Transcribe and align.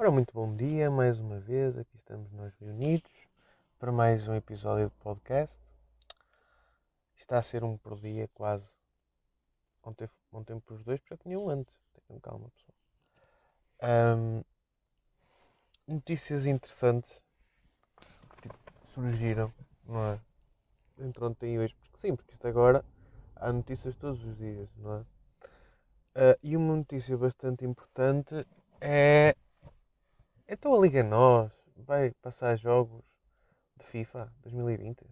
Ora, 0.00 0.12
muito 0.12 0.32
bom 0.32 0.54
dia, 0.54 0.88
mais 0.88 1.18
uma 1.18 1.40
vez, 1.40 1.76
aqui 1.76 1.96
estamos 1.96 2.30
nós 2.30 2.54
reunidos 2.60 3.10
para 3.80 3.90
mais 3.90 4.28
um 4.28 4.34
episódio 4.36 4.84
do 4.84 4.94
podcast. 5.02 5.58
Está 7.16 7.38
a 7.40 7.42
ser 7.42 7.64
um 7.64 7.76
por 7.76 7.98
dia 7.98 8.30
quase. 8.32 8.64
Ontem, 9.82 10.08
ontem 10.32 10.60
para 10.60 10.74
os 10.76 10.84
dois, 10.84 11.00
porque 11.00 11.16
já 11.16 11.18
tinha 11.20 11.36
um 11.36 11.50
antes. 11.50 11.74
Tenham 12.06 12.20
calma, 12.20 12.48
pessoal. 12.48 14.16
Um, 14.16 14.44
notícias 15.88 16.46
interessantes 16.46 17.20
que 17.96 18.42
tipo, 18.42 18.56
surgiram, 18.94 19.52
não 19.84 20.12
é? 20.12 20.20
Entre 21.00 21.24
ontem 21.24 21.54
e 21.54 21.58
hoje, 21.58 21.74
porque 21.74 21.98
sim, 21.98 22.14
porque 22.14 22.30
isto 22.30 22.46
agora 22.46 22.84
há 23.34 23.52
notícias 23.52 23.96
todos 23.96 24.24
os 24.24 24.38
dias, 24.38 24.68
não 24.76 24.94
é? 24.94 25.00
Uh, 25.00 26.38
e 26.40 26.56
uma 26.56 26.76
notícia 26.76 27.18
bastante 27.18 27.64
importante 27.64 28.46
é 28.80 29.34
então 30.48 30.74
a 30.74 30.78
Liga 30.80 31.02
Nós 31.02 31.52
vai 31.76 32.10
passar 32.22 32.56
jogos 32.56 33.04
de 33.76 33.84
FIFA 33.86 34.32
2020? 34.42 35.06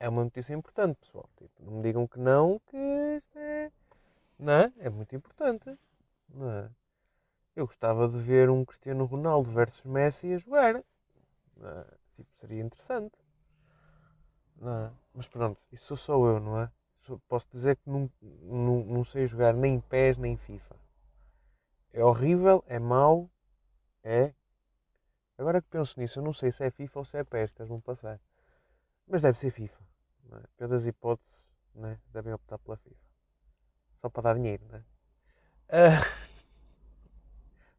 É 0.00 0.08
uma 0.08 0.24
notícia 0.24 0.52
importante, 0.54 0.96
pessoal. 0.96 1.28
Tipo, 1.36 1.62
não 1.62 1.74
me 1.74 1.82
digam 1.82 2.06
que 2.06 2.18
não, 2.18 2.58
que 2.66 2.76
isto 3.16 3.38
é. 3.38 3.70
Não 4.38 4.52
é? 4.52 4.72
É 4.78 4.90
muito 4.90 5.14
importante. 5.14 5.78
Não 6.28 6.50
é? 6.50 6.70
Eu 7.54 7.66
gostava 7.66 8.08
de 8.08 8.18
ver 8.18 8.50
um 8.50 8.64
Cristiano 8.64 9.04
Ronaldo 9.04 9.50
versus 9.52 9.84
Messi 9.84 10.34
a 10.34 10.38
jogar. 10.38 10.76
É? 10.76 10.84
Tipo, 12.16 12.34
seria 12.40 12.62
interessante. 12.62 13.16
Não 14.56 14.86
é? 14.86 14.92
Mas 15.14 15.28
pronto, 15.28 15.60
isso 15.70 15.86
sou 15.86 15.96
só 15.96 16.26
eu, 16.26 16.40
não 16.40 16.60
é? 16.60 16.70
Posso 17.28 17.46
dizer 17.52 17.76
que 17.76 17.90
não, 17.90 18.10
não, 18.42 18.84
não 18.84 19.04
sei 19.04 19.26
jogar 19.26 19.52
nem 19.52 19.80
PES 19.80 20.18
nem 20.18 20.36
FIFA. 20.36 20.79
É 21.92 22.04
horrível, 22.04 22.64
é 22.66 22.78
mau, 22.78 23.30
é. 24.02 24.32
Agora 25.36 25.60
que 25.60 25.68
penso 25.68 25.98
nisso, 25.98 26.18
eu 26.18 26.22
não 26.22 26.32
sei 26.32 26.52
se 26.52 26.64
é 26.64 26.70
FIFA 26.70 26.98
ou 26.98 27.04
se 27.04 27.18
é 27.18 27.24
PES 27.24 27.52
que 27.52 27.64
vão 27.64 27.80
passar. 27.80 28.20
Mas 29.06 29.22
deve 29.22 29.38
ser 29.38 29.50
FIFA. 29.50 29.82
É? 30.32 30.42
Pelas 30.56 30.86
hipóteses, 30.86 31.46
é? 31.76 31.98
devem 32.12 32.32
optar 32.32 32.58
pela 32.58 32.76
FIFA. 32.76 33.00
Só 34.00 34.08
para 34.08 34.22
dar 34.22 34.34
dinheiro, 34.34 34.64
não 34.68 34.78
é? 34.78 34.84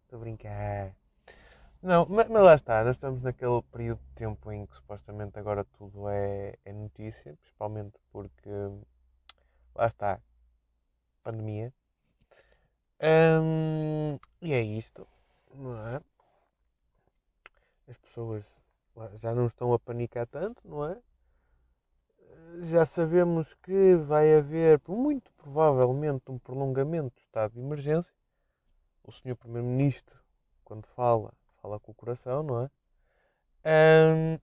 Estou 0.03 0.19
uh... 0.19 0.21
a 0.21 0.25
brincar. 0.25 0.95
Não, 1.81 2.05
mas, 2.07 2.27
mas, 2.27 2.43
lá 2.43 2.55
está, 2.55 2.83
nós 2.83 2.95
estamos 2.95 3.23
naquele 3.23 3.61
período 3.71 3.99
de 3.99 4.15
tempo 4.15 4.51
em 4.51 4.67
que 4.67 4.75
supostamente 4.75 5.39
agora 5.39 5.63
tudo 5.63 6.07
é, 6.09 6.55
é 6.63 6.73
notícia, 6.73 7.35
principalmente 7.37 7.97
porque 8.11 8.49
lá 9.73 9.87
está, 9.87 10.21
pandemia, 11.23 11.73
E 13.03 14.53
é 14.53 14.61
isto, 14.61 15.07
não 15.55 15.75
é? 15.87 15.99
As 17.87 17.97
pessoas 17.97 18.43
já 19.15 19.33
não 19.33 19.47
estão 19.47 19.73
a 19.73 19.79
panicar 19.79 20.27
tanto, 20.27 20.61
não 20.67 20.85
é? 20.85 21.01
Já 22.61 22.85
sabemos 22.85 23.53
que 23.55 23.95
vai 23.95 24.35
haver, 24.35 24.79
muito 24.87 25.31
provavelmente, 25.33 26.29
um 26.29 26.37
prolongamento 26.37 27.15
do 27.15 27.21
estado 27.21 27.53
de 27.53 27.59
emergência. 27.59 28.13
O 29.03 29.11
senhor 29.11 29.35
Primeiro-Ministro, 29.35 30.19
quando 30.63 30.85
fala, 30.85 31.33
fala 31.59 31.79
com 31.79 31.91
o 31.91 31.95
coração, 31.95 32.43
não 32.43 32.61
é? 32.63 34.39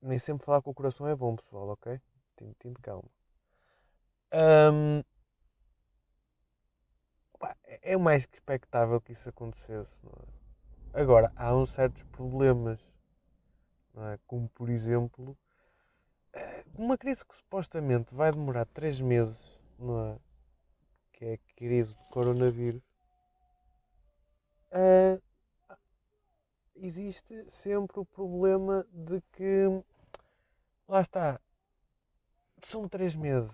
Nem 0.00 0.18
sempre 0.18 0.46
falar 0.46 0.62
com 0.62 0.70
o 0.70 0.74
coração 0.74 1.08
é 1.08 1.16
bom, 1.16 1.34
pessoal, 1.34 1.68
ok? 1.70 2.00
Tem 2.36 2.72
de 2.72 2.80
calma. 2.80 3.10
Hum, 4.32 5.02
é 7.66 7.96
mais 7.96 8.26
que 8.26 8.36
expectável 8.36 9.00
que 9.00 9.12
isso 9.12 9.28
acontecesse. 9.28 9.90
É? 10.94 11.00
Agora, 11.00 11.32
há 11.36 11.54
uns 11.54 11.72
certos 11.72 12.02
problemas, 12.04 12.80
é? 13.96 14.18
como 14.26 14.48
por 14.50 14.68
exemplo, 14.68 15.36
eh, 16.32 16.64
uma 16.74 16.98
crise 16.98 17.24
que 17.24 17.34
supostamente 17.34 18.14
vai 18.14 18.32
demorar 18.32 18.66
3 18.66 19.00
meses, 19.00 19.38
é? 19.80 20.18
que 21.12 21.24
é 21.24 21.34
a 21.34 21.38
crise 21.56 21.94
do 21.94 22.04
coronavírus, 22.10 22.82
uh, 24.72 25.22
existe 26.74 27.50
sempre 27.50 28.00
o 28.00 28.04
problema 28.04 28.86
de 28.92 29.20
que, 29.32 29.66
lá 30.88 31.00
está, 31.02 31.40
são 32.62 32.88
3 32.88 33.14
meses. 33.14 33.52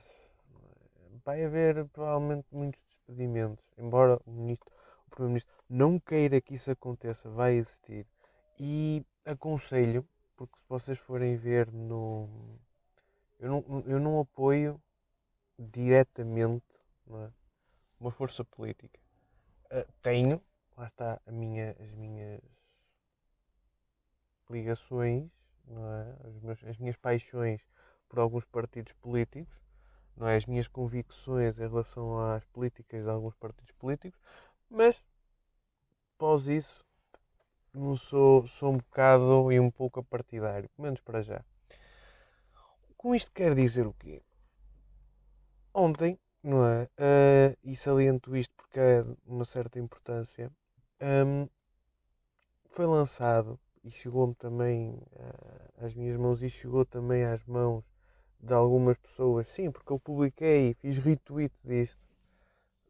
É? 0.55 1.19
Vai 1.25 1.45
haver 1.45 1.87
provavelmente 1.89 2.47
muitos 2.51 2.86
despedimentos, 3.06 3.65
embora 3.78 4.19
o 4.27 4.31
ministro, 4.31 4.71
o 5.06 5.11
primeiro-ministro 5.11 5.55
não 5.69 5.99
queira 5.99 6.41
que 6.41 6.55
isso 6.55 6.71
aconteça, 6.71 7.28
vai 7.31 7.55
existir. 7.55 8.06
E 8.59 9.05
aconselho, 9.25 10.06
porque 10.37 10.56
se 10.59 10.69
vocês 10.69 10.99
forem 10.99 11.37
ver 11.37 11.71
no 11.72 12.28
eu 13.39 13.50
não, 13.50 13.84
eu 13.87 14.00
não 14.00 14.21
apoio 14.21 14.81
diretamente 15.59 16.78
é? 17.11 17.31
uma 18.00 18.11
força 18.11 18.45
política. 18.45 18.99
Uh, 19.66 19.93
tenho, 20.03 20.43
lá 20.77 20.87
está 20.87 21.21
minha, 21.27 21.77
as 21.78 21.93
minhas 21.93 22.41
ligações, 24.49 25.31
é? 25.69 26.28
as, 26.28 26.41
meus, 26.41 26.65
as 26.65 26.78
minhas 26.78 26.97
paixões 26.97 27.61
por 28.09 28.21
alguns 28.21 28.45
partidos 28.45 28.93
políticos, 28.95 29.55
não 30.16 30.27
é? 30.28 30.37
as 30.37 30.47
minhas 30.47 30.69
convicções 30.69 31.59
em 31.59 31.69
relação 31.69 32.19
às 32.19 32.44
políticas 32.47 33.04
de 33.04 33.10
alguns 33.10 33.34
partidos 33.34 33.72
políticos, 33.72 34.19
mas 34.71 35.00
após 36.16 36.47
isso 36.47 36.84
não 37.75 37.97
sou, 37.97 38.47
sou 38.49 38.72
um 38.72 38.78
bocado 38.78 39.53
e 39.53 39.60
um 39.60 39.71
pouco 39.71 40.03
partidário, 40.03 40.69
pelo 40.71 40.84
menos 40.84 41.00
para 41.00 41.22
já. 41.22 41.44
Com 42.97 43.15
isto 43.15 43.31
quer 43.32 43.54
dizer 43.54 43.87
o 43.87 43.93
quê? 43.93 44.22
Ontem, 45.75 46.19
não 46.43 46.65
é? 46.66 46.84
Uh, 46.84 47.56
e 47.62 47.77
saliento 47.77 48.34
isto 48.37 48.54
porque 48.56 48.81
é 48.81 49.03
de 49.03 49.15
uma 49.27 49.44
certa 49.44 49.78
importância, 49.78 50.50
um, 51.00 51.47
foi 52.71 52.87
lançado 52.87 53.60
e 53.84 53.91
chegou-me 53.91 54.34
também 54.34 54.94
uh, 54.94 55.84
às 55.84 55.94
minhas 55.94 56.16
mãos 56.19 56.43
e 56.43 56.48
chegou 56.48 56.84
também 56.84 57.25
às 57.25 57.44
mãos 57.44 57.84
de 58.47 58.55
algumas 58.55 58.97
pessoas, 58.99 59.49
sim, 59.49 59.71
porque 59.71 59.93
eu 59.93 59.99
publiquei 59.99 60.75
fiz 60.75 60.97
retweet 60.99 61.53
disto, 61.65 62.03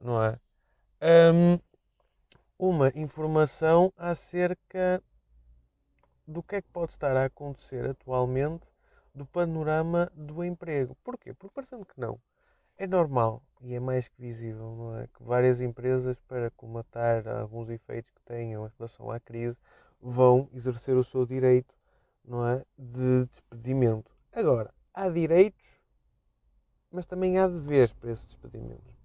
não 0.01 0.23
é? 0.23 0.39
Um, 1.33 1.59
uma 2.59 2.93
informação 2.95 3.93
acerca 3.97 5.03
do 6.27 6.43
que 6.43 6.57
é 6.57 6.63
que 6.63 6.69
pode 6.69 6.93
estar 6.93 7.17
a 7.17 7.25
acontecer 7.25 7.89
atualmente 7.89 8.67
do 9.15 9.25
panorama 9.25 10.11
do 10.15 10.45
emprego. 10.45 10.97
Porquê? 11.03 11.33
Porque 11.33 11.55
parecendo 11.55 11.87
que 11.87 11.99
não. 11.99 12.21
É 12.77 12.87
normal 12.87 13.43
e 13.63 13.75
é 13.75 13.81
mais 13.81 14.07
que 14.09 14.21
visível, 14.21 14.75
não 14.77 14.99
é? 14.99 15.07
Que 15.07 15.23
várias 15.23 15.61
empresas, 15.61 16.19
para 16.29 16.51
comatar 16.51 17.27
alguns 17.27 17.71
efeitos 17.71 18.13
que 18.13 18.21
tenham 18.27 18.67
em 18.67 18.71
relação 18.77 19.11
à 19.11 19.19
crise, 19.19 19.59
vão 20.01 20.49
exercer 20.53 20.95
o 20.97 21.05
seu 21.05 21.25
direito, 21.25 21.75
não 22.25 22.47
é? 22.47 22.63
De 22.77 23.25
despedimento. 23.27 24.15
Agora, 24.33 24.75
há 24.97 25.11
direitos, 25.11 25.63
mas 26.91 27.05
também 27.05 27.39
há 27.39 27.47
deveres 27.47 27.93
para 27.93 28.11
esses 28.11 28.25
despedimentos. 28.25 28.97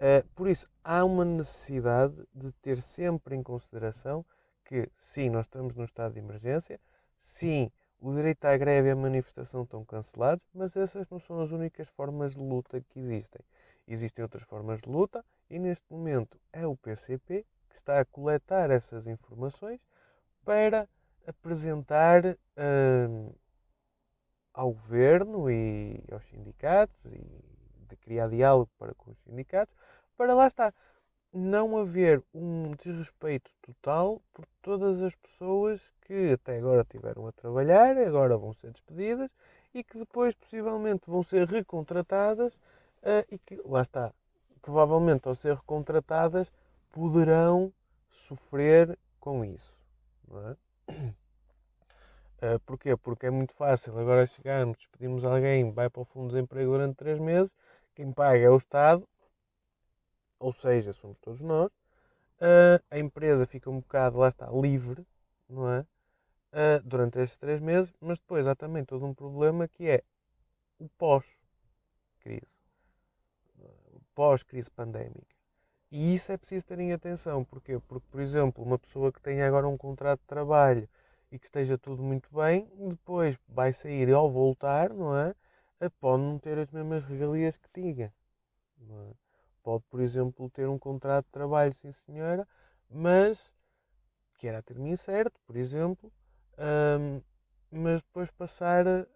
Uh, 0.00 0.26
por 0.34 0.48
isso, 0.48 0.66
há 0.82 1.04
uma 1.04 1.24
necessidade 1.24 2.16
de 2.34 2.50
ter 2.62 2.80
sempre 2.80 3.36
em 3.36 3.42
consideração 3.42 4.24
que, 4.64 4.90
sim, 4.96 5.28
nós 5.28 5.44
estamos 5.44 5.74
num 5.74 5.84
estado 5.84 6.14
de 6.14 6.20
emergência, 6.20 6.80
sim, 7.20 7.70
o 8.00 8.14
direito 8.14 8.44
à 8.44 8.56
greve 8.56 8.88
e 8.88 8.90
à 8.92 8.96
manifestação 8.96 9.64
estão 9.64 9.84
cancelados, 9.84 10.44
mas 10.54 10.76
essas 10.76 11.08
não 11.10 11.18
são 11.20 11.40
as 11.40 11.50
únicas 11.50 11.88
formas 11.88 12.32
de 12.34 12.40
luta 12.40 12.80
que 12.80 12.98
existem. 12.98 13.42
Existem 13.86 14.22
outras 14.22 14.44
formas 14.44 14.80
de 14.80 14.88
luta 14.88 15.24
e, 15.50 15.58
neste 15.58 15.84
momento, 15.90 16.40
é 16.52 16.66
o 16.66 16.76
PCP 16.76 17.44
que 17.68 17.76
está 17.76 18.00
a 18.00 18.04
coletar 18.04 18.70
essas 18.70 19.06
informações 19.06 19.80
para 20.44 20.88
apresentar. 21.26 22.24
Uh, 22.24 23.34
ao 24.52 24.72
governo 24.72 25.50
e 25.50 26.02
aos 26.10 26.24
sindicatos 26.28 27.04
e 27.06 27.48
de 27.88 27.96
criar 27.96 28.28
diálogo 28.28 28.70
para 28.78 28.94
com 28.94 29.10
os 29.10 29.18
sindicatos, 29.20 29.74
para 30.16 30.34
lá 30.34 30.46
está, 30.46 30.74
não 31.32 31.78
haver 31.78 32.22
um 32.34 32.72
desrespeito 32.72 33.50
total 33.62 34.20
por 34.32 34.46
todas 34.62 35.00
as 35.02 35.14
pessoas 35.14 35.80
que 36.02 36.32
até 36.32 36.58
agora 36.58 36.84
tiveram 36.84 37.26
a 37.26 37.32
trabalhar, 37.32 37.96
agora 37.98 38.36
vão 38.36 38.52
ser 38.54 38.72
despedidas 38.72 39.30
e 39.74 39.84
que 39.84 39.98
depois 39.98 40.34
possivelmente 40.34 41.02
vão 41.06 41.22
ser 41.22 41.46
recontratadas 41.46 42.56
uh, 42.56 43.24
e 43.30 43.38
que, 43.38 43.60
lá 43.64 43.82
está, 43.82 44.12
provavelmente 44.62 45.28
ao 45.28 45.34
ser 45.34 45.54
recontratadas 45.54 46.50
poderão 46.90 47.72
sofrer 48.26 48.98
com 49.20 49.44
isso. 49.44 49.74
Não 50.26 50.48
é? 50.48 50.56
Uh, 52.40 52.60
porquê? 52.66 52.96
Porque 52.96 53.26
é 53.26 53.30
muito 53.30 53.52
fácil 53.54 53.98
agora 53.98 54.26
chegarmos, 54.26 54.78
despedimos 54.78 55.24
alguém, 55.24 55.72
vai 55.72 55.90
para 55.90 56.02
o 56.02 56.04
fundo 56.04 56.28
de 56.28 56.34
desemprego 56.34 56.72
durante 56.72 56.96
3 56.96 57.18
meses, 57.18 57.52
quem 57.94 58.12
paga 58.12 58.38
é 58.38 58.50
o 58.50 58.56
Estado 58.56 59.06
ou 60.38 60.52
seja, 60.52 60.92
somos 60.92 61.18
todos 61.18 61.40
nós, 61.40 61.70
uh, 62.40 62.82
a 62.90 62.98
empresa 62.98 63.46
fica 63.46 63.68
um 63.70 63.80
bocado, 63.80 64.18
lá 64.18 64.28
está, 64.28 64.48
livre, 64.50 65.06
não 65.48 65.70
é? 65.70 65.80
Uh, 66.50 66.82
durante 66.84 67.18
estes 67.18 67.38
três 67.38 67.60
meses, 67.60 67.92
mas 68.00 68.18
depois 68.18 68.46
há 68.46 68.54
também 68.54 68.84
todo 68.84 69.04
um 69.04 69.14
problema 69.14 69.68
que 69.68 69.88
é 69.88 70.02
o 70.78 70.88
pós-crise, 70.90 72.46
pós-crise 74.14 74.70
pandémica. 74.70 75.36
E 75.90 76.14
isso 76.14 76.32
é 76.32 76.36
preciso 76.36 76.66
terem 76.66 76.92
atenção. 76.92 77.44
Porquê? 77.44 77.78
Porque, 77.88 78.06
por 78.10 78.20
exemplo, 78.20 78.62
uma 78.62 78.78
pessoa 78.78 79.12
que 79.12 79.20
tenha 79.20 79.46
agora 79.46 79.66
um 79.66 79.76
contrato 79.76 80.20
de 80.20 80.26
trabalho 80.26 80.88
e 81.30 81.38
que 81.38 81.46
esteja 81.46 81.76
tudo 81.78 82.02
muito 82.02 82.28
bem, 82.34 82.70
depois 82.88 83.38
vai 83.48 83.72
sair 83.72 84.08
e 84.08 84.12
ao 84.12 84.30
voltar, 84.30 84.92
não 84.92 85.16
é? 85.16 85.34
Pode 86.00 86.22
não 86.22 86.38
ter 86.38 86.58
as 86.58 86.70
mesmas 86.70 87.04
regalias 87.04 87.56
que 87.56 87.68
tinha. 87.72 88.12
É? 88.80 89.12
Pode, 89.62 89.84
por 89.90 90.00
exemplo, 90.00 90.48
ter 90.50 90.68
um 90.68 90.78
contrato 90.78 91.26
de 91.26 91.32
trabalho, 91.32 91.74
sim 91.74 91.92
senhora, 91.92 92.46
mas 92.90 93.38
que 94.38 94.46
era 94.48 94.58
a 94.58 94.62
termo 94.62 94.86
incerto, 94.86 95.38
por 95.46 95.56
exemplo, 95.56 96.12
mas 97.70 98.00
depois 98.02 98.30
passar 98.30 98.86
a, 98.86 99.06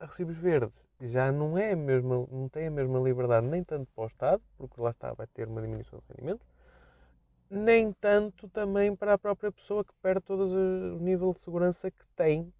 a 0.00 0.06
recibos 0.06 0.36
verdes 0.36 0.86
já 1.00 1.30
não 1.30 1.58
é 1.58 1.74
mesma, 1.74 2.26
não 2.30 2.48
tem 2.48 2.68
a 2.68 2.70
mesma 2.70 2.98
liberdade 2.98 3.46
nem 3.46 3.62
tanto 3.62 3.90
para 3.94 4.04
o 4.04 4.06
Estado, 4.06 4.42
porque 4.56 4.80
lá 4.80 4.90
está, 4.90 5.12
vai 5.12 5.26
ter 5.26 5.46
uma 5.46 5.60
diminuição 5.60 5.98
de 5.98 6.06
rendimentos, 6.08 6.46
nem 7.50 7.92
tanto 7.92 8.48
também 8.48 8.94
para 8.94 9.14
a 9.14 9.18
própria 9.18 9.52
pessoa 9.52 9.84
que 9.84 9.92
perde 10.02 10.22
todo 10.22 10.44
o 10.44 10.98
nível 11.00 11.32
de 11.32 11.40
segurança 11.40 11.90
que 11.90 12.04
tem 12.16 12.52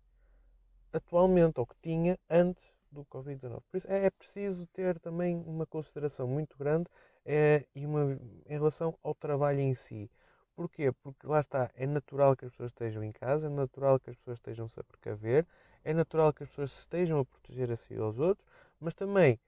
atualmente, 0.92 1.60
ou 1.60 1.66
que 1.66 1.76
tinha 1.82 2.18
antes 2.30 2.72
do 2.90 3.04
Covid-19. 3.06 3.62
Por 3.70 3.76
isso 3.76 3.90
é, 3.90 4.06
é 4.06 4.10
preciso 4.10 4.66
ter 4.68 4.98
também 4.98 5.36
uma 5.46 5.66
consideração 5.66 6.26
muito 6.26 6.56
grande 6.56 6.88
é, 7.24 7.66
e 7.74 7.84
uma, 7.84 8.18
em 8.46 8.52
relação 8.52 8.96
ao 9.02 9.14
trabalho 9.14 9.60
em 9.60 9.74
si. 9.74 10.10
Porquê? 10.54 10.90
Porque 11.02 11.26
lá 11.26 11.40
está, 11.40 11.70
é 11.74 11.86
natural 11.86 12.34
que 12.34 12.46
as 12.46 12.50
pessoas 12.52 12.70
estejam 12.70 13.04
em 13.04 13.12
casa, 13.12 13.46
é 13.46 13.50
natural 13.50 14.00
que 14.00 14.08
as 14.08 14.16
pessoas 14.16 14.38
estejam-se 14.38 14.80
a 14.80 14.84
precaver, 14.84 15.46
é 15.84 15.92
natural 15.92 16.32
que 16.32 16.44
as 16.44 16.48
pessoas 16.48 16.78
estejam 16.78 17.20
a 17.20 17.24
proteger 17.24 17.70
a 17.70 17.76
si 17.76 17.94
e 17.94 17.98
aos 17.98 18.18
outros, 18.18 18.46
mas 18.80 18.94
também 18.94 19.38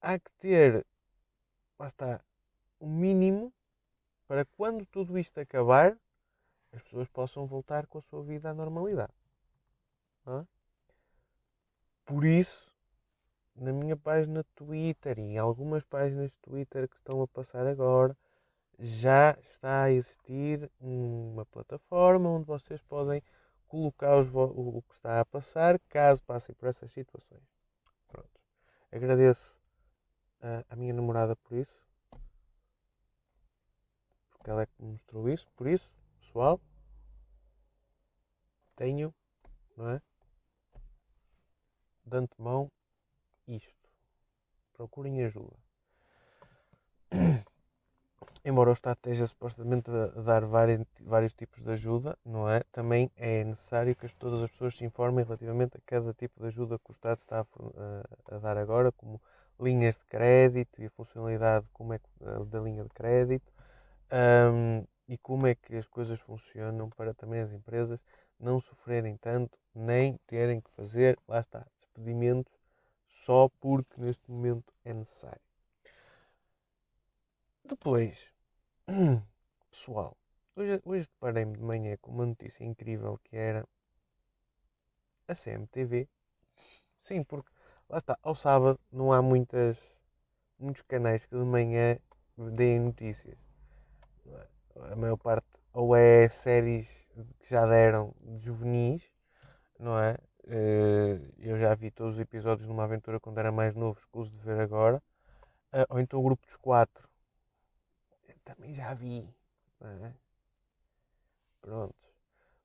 há 0.00 0.18
que 0.18 0.30
ter, 0.38 0.84
lá 1.78 1.86
está, 1.86 2.20
o 2.80 2.88
mínimo 2.88 3.52
para 4.28 4.44
quando 4.44 4.84
tudo 4.86 5.18
isto 5.18 5.40
acabar, 5.40 5.98
as 6.72 6.82
pessoas 6.82 7.08
possam 7.08 7.46
voltar 7.46 7.86
com 7.86 7.98
a 7.98 8.02
sua 8.02 8.22
vida 8.22 8.50
à 8.50 8.54
normalidade. 8.54 9.12
É? 10.26 10.46
Por 12.04 12.24
isso, 12.24 12.70
na 13.56 13.72
minha 13.72 13.96
página 13.96 14.44
Twitter 14.54 15.18
e 15.18 15.22
em 15.22 15.38
algumas 15.38 15.82
páginas 15.84 16.30
de 16.30 16.36
Twitter 16.42 16.86
que 16.88 16.96
estão 16.96 17.22
a 17.22 17.26
passar 17.26 17.66
agora, 17.66 18.16
já 18.78 19.36
está 19.40 19.84
a 19.84 19.90
existir 19.90 20.70
uma 20.78 21.44
plataforma 21.46 22.28
onde 22.28 22.46
vocês 22.46 22.80
podem 22.82 23.22
colocar 23.66 24.20
o, 24.20 24.82
que 24.82 24.94
está 24.94 25.20
a 25.20 25.24
passar, 25.24 25.78
caso 25.88 26.22
passem 26.22 26.54
por 26.54 26.68
essas 26.68 26.92
situações. 26.92 27.42
Pronto. 28.06 28.30
Agradeço 28.92 29.54
a 30.68 30.76
minha 30.76 30.94
namorada 30.94 31.34
por 31.34 31.56
isso, 31.56 31.87
porque 34.48 34.50
ela 34.50 34.62
é 34.62 34.66
que 34.66 34.82
mostrou 34.82 35.28
isso. 35.28 35.46
Por 35.56 35.66
isso, 35.66 35.90
pessoal, 36.20 36.60
tenho, 38.76 39.14
não 39.76 39.90
é? 39.90 40.00
De 42.06 42.16
antemão, 42.16 42.70
isto. 43.46 43.68
Procurem 44.72 45.24
ajuda 45.24 45.56
embora 48.44 48.70
o 48.70 48.72
Estado 48.72 48.96
esteja 48.96 49.26
supostamente 49.26 49.90
a 49.90 50.22
dar 50.22 50.46
vários, 50.46 50.86
vários 51.00 51.32
tipos 51.34 51.62
de 51.62 51.70
ajuda, 51.72 52.16
não 52.24 52.48
é? 52.48 52.62
Também 52.72 53.10
é 53.16 53.44
necessário 53.44 53.94
que 53.96 54.08
todas 54.14 54.40
as 54.42 54.50
pessoas 54.52 54.76
se 54.76 54.84
informem 54.84 55.24
relativamente 55.24 55.76
a 55.76 55.80
cada 55.84 56.14
tipo 56.14 56.40
de 56.40 56.46
ajuda 56.46 56.78
que 56.78 56.90
o 56.90 56.92
Estado 56.92 57.18
está 57.18 57.40
a, 57.40 58.36
a 58.36 58.38
dar 58.38 58.56
agora, 58.56 58.92
como 58.92 59.20
linhas 59.60 59.96
de 59.98 60.04
crédito 60.04 60.80
e 60.80 60.86
a 60.86 60.90
funcionalidade 60.90 61.66
como 61.72 61.92
é, 61.92 62.00
da 62.46 62.60
linha 62.60 62.84
de 62.84 62.90
crédito 62.90 63.57
um, 64.12 64.84
e 65.08 65.16
como 65.18 65.46
é 65.46 65.54
que 65.54 65.76
as 65.76 65.86
coisas 65.88 66.20
funcionam 66.20 66.90
para 66.90 67.14
também 67.14 67.40
as 67.40 67.52
empresas 67.52 68.00
não 68.38 68.60
sofrerem 68.60 69.16
tanto 69.16 69.58
nem 69.74 70.18
terem 70.26 70.60
que 70.60 70.70
fazer, 70.72 71.18
lá 71.26 71.40
está, 71.40 71.66
despedimentos 71.80 72.52
só 73.24 73.48
porque 73.60 74.00
neste 74.00 74.30
momento 74.30 74.72
é 74.84 74.92
necessário. 74.92 75.40
Depois, 77.64 78.16
Pessoal, 79.70 80.16
hoje, 80.56 80.80
hoje 80.84 81.08
deparei-me 81.08 81.56
de 81.56 81.62
manhã 81.62 81.96
com 82.00 82.10
uma 82.10 82.26
notícia 82.26 82.64
incrível 82.64 83.18
que 83.24 83.36
era 83.36 83.66
a 85.28 85.34
CMTV. 85.34 86.08
Sim, 87.00 87.22
porque 87.22 87.50
lá 87.88 87.98
está, 87.98 88.18
ao 88.22 88.34
sábado 88.34 88.80
não 88.90 89.12
há 89.12 89.22
muitas, 89.22 89.78
muitos 90.58 90.82
canais 90.82 91.24
que 91.24 91.36
de 91.36 91.44
manhã 91.44 91.98
deem 92.36 92.80
notícias. 92.80 93.47
A 94.90 94.96
maior 94.96 95.16
parte 95.16 95.46
ou 95.72 95.96
é 95.96 96.28
séries 96.28 96.88
que 97.40 97.50
já 97.50 97.66
deram 97.66 98.14
de 98.20 98.38
juvenis, 98.44 99.02
não 99.78 99.98
é? 99.98 100.16
Eh, 100.46 101.20
eu 101.38 101.58
já 101.58 101.74
vi 101.74 101.90
todos 101.90 102.14
os 102.14 102.20
episódios 102.20 102.68
numa 102.68 102.84
aventura 102.84 103.20
quando 103.20 103.38
era 103.38 103.52
mais 103.52 103.74
novo, 103.74 103.98
escuso 103.98 104.30
de 104.30 104.38
ver 104.38 104.60
agora. 104.60 105.02
Eh, 105.72 105.86
ou 105.90 106.00
então 106.00 106.20
o 106.20 106.22
grupo 106.22 106.46
dos 106.46 106.56
quatro, 106.56 107.08
também 108.48 108.72
já 108.72 108.94
vi. 108.94 109.28
É? 109.80 110.12
Pronto. 111.60 111.94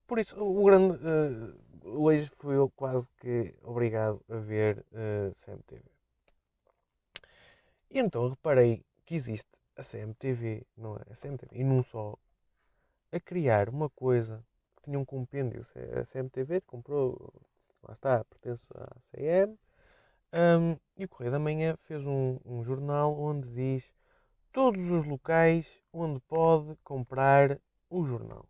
Por 0.08 0.20
isso, 0.20 0.42
o 0.42 0.64
grande. 0.64 0.98
Hoje 1.84 2.32
fui 2.38 2.56
eu 2.56 2.70
quase 2.70 3.10
que 3.18 3.54
obrigado 3.62 4.24
a 4.30 4.38
ver 4.38 4.86
uh, 4.92 5.36
CMTV. 5.36 5.84
E 7.92 8.00
então 8.00 8.30
reparei 8.30 8.84
que 9.06 9.16
existe 9.16 9.50
a 9.76 9.84
CMTV, 9.84 10.66
não 10.78 10.96
é? 10.96 11.02
A 11.12 11.16
CMTV, 11.16 11.56
e 11.56 11.64
não 11.64 11.84
só, 11.84 12.16
a 13.12 13.20
criar 13.20 13.70
uma 13.70 13.90
coisa 13.90 14.44
que 14.76 14.84
tinha 14.84 15.00
um 15.00 15.06
compêndio. 15.06 15.66
A 16.00 16.06
CMTV 16.06 16.62
comprou, 16.62 17.34
lá 17.84 17.94
está, 17.94 18.24
pertence 18.26 18.66
à 18.76 18.96
CM. 19.12 19.58
Um, 20.34 20.78
e 20.98 21.06
o 21.06 21.10
Correio 21.10 21.32
da 21.32 21.40
Manhã 21.40 21.78
fez 21.84 22.04
um, 22.06 22.40
um 22.44 22.64
jornal 22.64 23.18
onde 23.20 23.48
diz 23.50 23.84
todos 24.52 24.90
os 24.90 25.06
locais 25.06 25.68
onde 25.92 26.20
pode 26.22 26.76
comprar 26.84 27.60
o 27.90 28.06
jornal. 28.06 28.48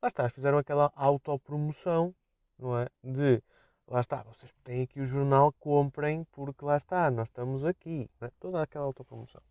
Lá 0.00 0.08
está, 0.08 0.28
fizeram 0.30 0.58
aquela 0.58 0.92
autopromoção, 0.94 2.14
não 2.56 2.78
é? 2.78 2.88
De 3.02 3.42
lá 3.88 4.00
está, 4.00 4.22
vocês 4.22 4.52
têm 4.62 4.82
aqui 4.82 5.00
o 5.00 5.06
jornal, 5.06 5.52
comprem, 5.54 6.24
porque 6.30 6.64
lá 6.64 6.76
está, 6.76 7.10
nós 7.10 7.28
estamos 7.28 7.64
aqui. 7.64 8.08
É? 8.20 8.30
Toda 8.38 8.62
aquela 8.62 8.84
autopromoção. 8.84 9.42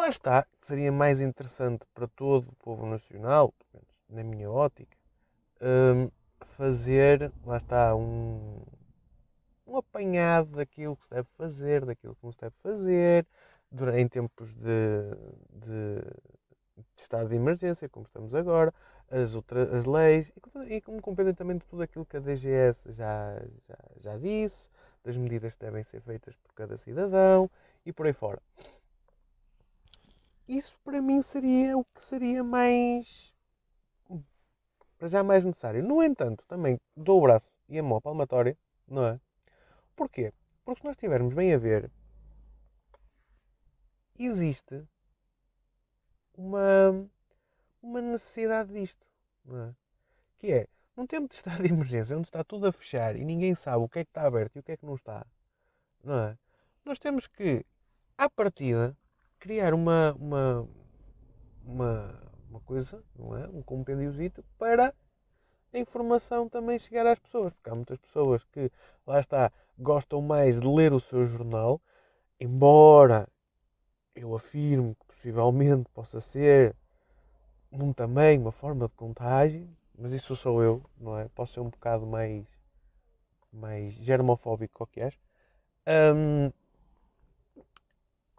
Claro 0.00 0.12
está 0.12 0.46
que 0.58 0.66
seria 0.66 0.90
mais 0.90 1.20
interessante 1.20 1.84
para 1.92 2.08
todo 2.08 2.48
o 2.48 2.64
povo 2.64 2.86
nacional, 2.86 3.52
na 4.08 4.24
minha 4.24 4.50
ótica, 4.50 4.96
hum, 5.60 6.10
fazer, 6.56 7.30
lá 7.44 7.58
está, 7.58 7.94
um, 7.94 8.62
um 9.66 9.76
apanhado 9.76 10.56
daquilo 10.56 10.96
que 10.96 11.04
se 11.04 11.10
deve 11.10 11.28
fazer, 11.36 11.84
daquilo 11.84 12.14
que 12.14 12.24
não 12.24 12.32
se 12.32 12.40
deve 12.40 12.54
fazer, 12.62 13.26
em 13.94 14.08
tempos 14.08 14.54
de, 14.54 15.10
de, 15.50 16.00
de, 16.78 16.84
estado 16.96 17.28
de 17.28 17.36
emergência, 17.36 17.86
como 17.86 18.06
estamos 18.06 18.34
agora, 18.34 18.72
as, 19.10 19.34
outras, 19.34 19.70
as 19.70 19.84
leis, 19.84 20.30
e, 20.30 20.76
e 20.76 20.80
como 20.80 21.02
compreendem 21.02 21.34
também 21.34 21.58
tudo 21.58 21.82
aquilo 21.82 22.06
que 22.06 22.16
a 22.16 22.20
DGS 22.20 22.90
já, 22.94 23.38
já, 23.68 23.78
já 23.98 24.16
disse, 24.16 24.70
das 25.04 25.18
medidas 25.18 25.56
que 25.56 25.60
devem 25.60 25.82
ser 25.82 26.00
feitas 26.00 26.34
por 26.36 26.54
cada 26.54 26.78
cidadão 26.78 27.50
e 27.84 27.92
por 27.92 28.06
aí 28.06 28.14
fora. 28.14 28.40
Isso 30.50 30.76
para 30.82 31.00
mim 31.00 31.22
seria 31.22 31.78
o 31.78 31.84
que 31.84 32.02
seria 32.02 32.42
mais. 32.42 33.32
para 34.98 35.06
já 35.06 35.22
mais 35.22 35.44
necessário. 35.44 35.80
No 35.80 36.02
entanto, 36.02 36.44
também 36.48 36.76
dou 36.96 37.18
o 37.18 37.22
braço 37.22 37.52
e 37.68 37.78
a 37.78 37.82
mão 37.84 38.00
palmatória, 38.00 38.58
não 38.84 39.06
é? 39.06 39.20
Porquê? 39.94 40.34
Porque 40.64 40.80
se 40.80 40.84
nós 40.84 40.96
estivermos 40.96 41.32
bem 41.34 41.54
a 41.54 41.56
ver, 41.56 41.88
existe 44.18 44.84
uma, 46.36 47.08
uma 47.80 48.02
necessidade 48.02 48.72
disto. 48.72 49.06
Não 49.44 49.68
é? 49.68 49.74
Que 50.36 50.52
é, 50.52 50.68
num 50.96 51.06
tempo 51.06 51.28
de 51.28 51.36
estado 51.36 51.62
de 51.62 51.68
emergência, 51.72 52.18
onde 52.18 52.26
está 52.26 52.42
tudo 52.42 52.66
a 52.66 52.72
fechar 52.72 53.14
e 53.14 53.24
ninguém 53.24 53.54
sabe 53.54 53.84
o 53.84 53.88
que 53.88 54.00
é 54.00 54.04
que 54.04 54.10
está 54.10 54.26
aberto 54.26 54.56
e 54.56 54.58
o 54.58 54.62
que 54.64 54.72
é 54.72 54.76
que 54.76 54.84
não 54.84 54.96
está, 54.96 55.24
não 56.02 56.18
é? 56.18 56.38
Nós 56.84 56.98
temos 56.98 57.28
que, 57.28 57.64
à 58.18 58.28
partida, 58.28 58.96
criar 59.40 59.74
uma, 59.74 60.12
uma, 60.12 60.68
uma, 61.64 62.22
uma 62.48 62.60
coisa, 62.60 63.02
não 63.18 63.36
é? 63.36 63.48
Um 63.48 63.62
compêndiozito 63.62 64.44
para 64.58 64.94
a 65.72 65.78
informação 65.78 66.48
também 66.48 66.78
chegar 66.78 67.06
às 67.06 67.18
pessoas. 67.18 67.52
Porque 67.54 67.70
há 67.70 67.74
muitas 67.74 67.98
pessoas 67.98 68.44
que, 68.44 68.70
lá 69.06 69.18
está, 69.18 69.50
gostam 69.78 70.20
mais 70.20 70.60
de 70.60 70.66
ler 70.66 70.92
o 70.92 71.00
seu 71.00 71.24
jornal, 71.26 71.80
embora 72.38 73.26
eu 74.14 74.34
afirmo 74.36 74.94
que 74.94 75.06
possivelmente 75.06 75.88
possa 75.94 76.20
ser 76.20 76.76
um 77.72 77.92
também 77.92 78.38
uma 78.38 78.52
forma 78.52 78.88
de 78.88 78.94
contagem, 78.94 79.68
mas 79.96 80.12
isso 80.12 80.36
sou 80.36 80.62
eu, 80.62 80.82
não 80.98 81.18
é? 81.18 81.28
Posso 81.28 81.54
ser 81.54 81.60
um 81.60 81.70
bocado 81.70 82.06
mais, 82.06 82.44
mais 83.52 83.94
germofóbico 83.94 84.74
qualquer. 84.74 85.14
Um, 85.86 86.52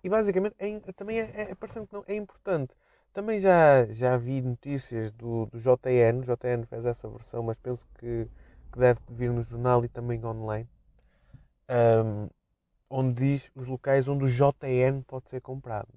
e 0.03 0.09
basicamente 0.09 0.55
é, 0.59 0.79
também 0.93 1.19
é, 1.19 1.31
é, 1.51 1.55
parecendo 1.55 1.87
que 1.87 1.93
não, 1.93 2.03
é 2.07 2.15
importante. 2.15 2.73
Também 3.13 3.39
já, 3.39 3.85
já 3.87 4.17
vi 4.17 4.41
notícias 4.41 5.11
do, 5.11 5.45
do 5.47 5.59
JN, 5.59 6.19
o 6.19 6.23
JN 6.23 6.65
fez 6.65 6.85
essa 6.85 7.09
versão, 7.09 7.43
mas 7.43 7.57
penso 7.57 7.85
que, 7.99 8.27
que 8.71 8.79
deve 8.79 8.99
vir 9.09 9.31
no 9.31 9.43
jornal 9.43 9.83
e 9.83 9.89
também 9.89 10.23
online. 10.25 10.67
Um, 11.69 12.29
onde 12.89 13.13
diz 13.13 13.51
os 13.55 13.67
locais 13.67 14.07
onde 14.07 14.25
o 14.25 14.27
JN 14.27 15.01
pode 15.07 15.29
ser 15.29 15.41
comprado. 15.41 15.87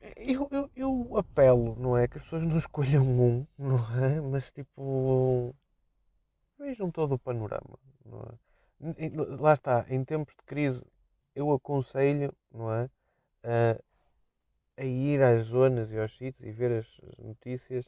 É? 0.00 0.12
Eu, 0.16 0.48
eu, 0.50 0.70
eu, 0.74 1.16
apelo, 1.16 1.76
não 1.78 1.96
é? 1.96 2.08
Que 2.08 2.18
as 2.18 2.24
pessoas 2.24 2.42
não 2.42 2.56
escolham 2.58 3.04
um, 3.04 3.46
não 3.58 3.76
é? 4.02 4.20
Mas 4.20 4.50
tipo. 4.50 5.54
Vejam 6.58 6.90
todo 6.90 7.14
o 7.14 7.18
panorama, 7.18 7.78
não 8.04 8.22
é? 8.22 8.50
Lá 9.38 9.54
está, 9.54 9.84
em 9.88 10.04
tempos 10.04 10.34
de 10.34 10.42
crise, 10.44 10.84
eu 11.34 11.50
aconselho, 11.52 12.32
não 12.52 12.72
é? 12.72 12.90
A, 13.44 14.84
ir 14.84 15.22
às 15.22 15.46
zonas 15.46 15.90
e 15.92 15.98
aos 15.98 16.16
sítios 16.16 16.46
e 16.48 16.52
ver 16.52 16.80
as, 16.80 17.00
notícias 17.18 17.86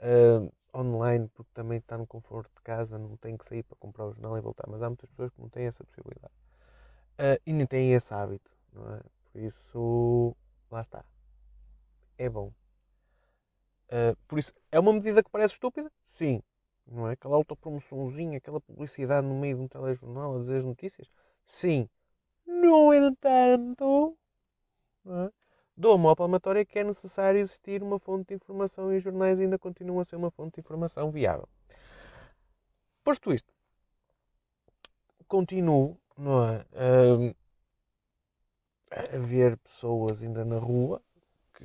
uh, 0.00 0.52
online, 0.74 1.28
porque 1.34 1.50
também 1.54 1.78
está 1.78 1.96
no 1.96 2.06
conforto 2.06 2.50
de 2.56 2.62
casa, 2.62 2.98
não 2.98 3.16
tem 3.16 3.36
que 3.36 3.46
sair 3.46 3.62
para 3.62 3.76
comprar 3.76 4.06
o 4.06 4.12
jornal 4.12 4.36
e 4.36 4.40
voltar. 4.40 4.64
Mas 4.68 4.82
há 4.82 4.88
muitas 4.88 5.08
pessoas 5.10 5.30
que 5.32 5.40
não 5.40 5.48
têm 5.48 5.66
essa 5.66 5.84
possibilidade 5.84 6.32
uh, 7.18 7.40
e 7.46 7.52
nem 7.52 7.66
têm 7.66 7.92
esse 7.92 8.12
hábito, 8.12 8.50
não 8.72 8.94
é? 8.94 9.00
Por 9.32 9.40
isso, 9.40 10.36
lá 10.70 10.80
está. 10.80 11.04
É 12.18 12.28
bom. 12.28 12.52
Uh, 13.88 14.16
por 14.26 14.38
isso, 14.38 14.52
é 14.70 14.80
uma 14.80 14.92
medida 14.92 15.22
que 15.22 15.30
parece 15.30 15.54
estúpida? 15.54 15.90
Sim. 16.14 16.42
Não 16.86 17.08
é? 17.08 17.12
Aquela 17.12 17.36
autopromoçãozinha, 17.36 18.38
aquela 18.38 18.60
publicidade 18.60 19.26
no 19.26 19.38
meio 19.38 19.56
de 19.56 19.62
um 19.62 19.68
telejornal 19.68 20.36
a 20.36 20.38
dizer 20.40 20.58
as 20.58 20.64
notícias? 20.64 21.10
Sim. 21.46 21.88
No 22.46 22.92
entanto, 22.92 24.16
é? 25.06 25.30
dou 25.76 25.96
uma 25.96 26.14
palmatória 26.14 26.64
que 26.64 26.78
é 26.78 26.84
necessário 26.84 27.40
existir 27.40 27.82
uma 27.82 27.98
fonte 27.98 28.28
de 28.28 28.34
informação 28.34 28.92
e 28.92 28.98
os 28.98 29.02
jornais 29.02 29.40
ainda 29.40 29.58
continuam 29.58 30.00
a 30.00 30.04
ser 30.04 30.16
uma 30.16 30.30
fonte 30.30 30.54
de 30.54 30.60
informação 30.60 31.10
viável. 31.10 31.48
Posto 33.04 33.32
isto, 33.32 33.52
continuo 35.26 35.98
não 36.16 36.48
é? 36.48 36.66
Uh, 36.72 37.34
a 38.90 39.18
ver 39.18 39.56
pessoas 39.58 40.22
ainda 40.22 40.44
na 40.44 40.58
rua, 40.58 41.02
que, 41.54 41.64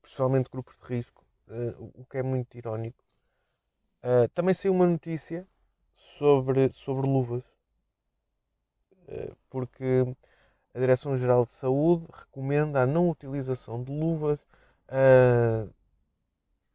principalmente 0.00 0.50
grupos 0.50 0.76
de 0.76 0.94
risco, 0.94 1.24
uh, 1.48 1.92
o 1.94 2.04
que 2.04 2.18
é 2.18 2.22
muito 2.22 2.56
irónico. 2.56 3.04
Uh, 4.02 4.28
também 4.34 4.54
saiu 4.54 4.72
uma 4.72 4.86
notícia 4.86 5.46
sobre, 6.18 6.70
sobre 6.70 7.06
luvas, 7.06 7.44
porque 9.48 10.04
a 10.74 10.78
Direção-Geral 10.78 11.46
de 11.46 11.52
Saúde 11.52 12.06
recomenda 12.12 12.82
a 12.82 12.86
não 12.86 13.10
utilização 13.10 13.82
de 13.82 13.90
luvas, 13.90 14.38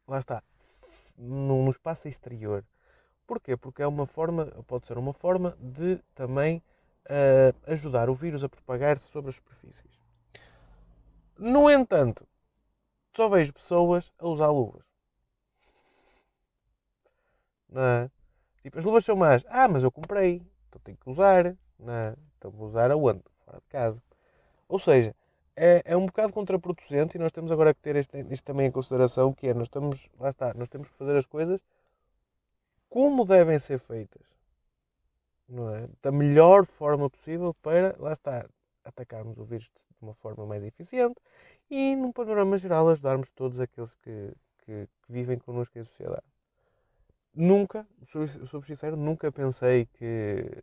lá 0.06 0.18
está, 0.18 0.42
no, 1.16 1.70
espaço 1.70 2.08
exterior. 2.08 2.64
Porquê? 3.26 3.56
Porque 3.56 3.82
é 3.82 3.86
uma 3.86 4.06
forma, 4.06 4.46
pode 4.66 4.86
ser 4.86 4.98
uma 4.98 5.12
forma 5.12 5.56
de 5.58 5.98
também 6.14 6.62
uh, 7.06 7.72
ajudar 7.72 8.08
o 8.08 8.14
vírus 8.14 8.44
a 8.44 8.48
propagar-se 8.48 9.08
sobre 9.08 9.30
as 9.30 9.36
superfícies. 9.36 9.90
No 11.36 11.70
entanto, 11.70 12.26
só 13.14 13.28
vejo 13.28 13.52
pessoas 13.52 14.12
a 14.18 14.26
usar 14.26 14.48
luvas. 14.48 14.84
Não 17.68 17.82
é? 17.82 18.10
Tipo, 18.62 18.78
as 18.78 18.84
luvas 18.84 19.04
são 19.04 19.16
más. 19.16 19.44
Ah, 19.48 19.68
mas 19.68 19.82
eu 19.82 19.90
comprei. 19.90 20.42
Então 20.68 20.80
tenho 20.82 20.96
que 20.96 21.10
usar. 21.10 21.56
Não 21.78 21.92
é? 21.92 22.16
Então 22.38 22.50
vou 22.50 22.68
usar 22.68 22.90
aonde? 22.90 23.22
Fora 23.44 23.58
de 23.58 23.66
casa. 23.68 24.02
Ou 24.68 24.78
seja, 24.78 25.14
é, 25.54 25.82
é 25.84 25.96
um 25.96 26.06
bocado 26.06 26.32
contraproducente 26.32 27.16
e 27.16 27.20
nós 27.20 27.32
temos 27.32 27.50
agora 27.50 27.72
que 27.74 27.80
ter 27.80 27.96
isto, 27.96 28.12
também 28.44 28.66
em 28.66 28.70
consideração, 28.72 29.32
que 29.32 29.48
é, 29.48 29.54
nós 29.54 29.64
estamos, 29.64 30.08
lá 30.18 30.28
está, 30.28 30.52
nós 30.54 30.68
temos 30.68 30.88
que 30.88 30.94
fazer 30.94 31.16
as 31.16 31.26
coisas 31.26 31.60
como 32.88 33.24
devem 33.24 33.58
ser 33.58 33.78
feitas 33.78 34.22
não 35.48 35.74
é? 35.74 35.88
da 36.02 36.10
melhor 36.10 36.66
forma 36.66 37.08
possível 37.08 37.54
para, 37.62 37.96
lá 37.98 38.12
está, 38.12 38.46
atacarmos 38.84 39.38
o 39.38 39.44
vírus 39.44 39.66
de 39.66 40.02
uma 40.02 40.14
forma 40.14 40.46
mais 40.46 40.62
eficiente 40.62 41.20
e, 41.70 41.96
num 41.96 42.12
panorama 42.12 42.58
geral, 42.58 42.88
ajudarmos 42.88 43.30
todos 43.30 43.60
aqueles 43.60 43.94
que, 43.96 44.32
que, 44.64 44.88
que 45.02 45.12
vivem 45.12 45.38
connosco 45.38 45.78
em 45.78 45.84
sociedade. 45.84 46.26
Nunca, 47.34 47.86
sou 48.46 48.62
sincero, 48.62 48.96
nunca 48.96 49.30
pensei 49.30 49.86
que 49.86 50.62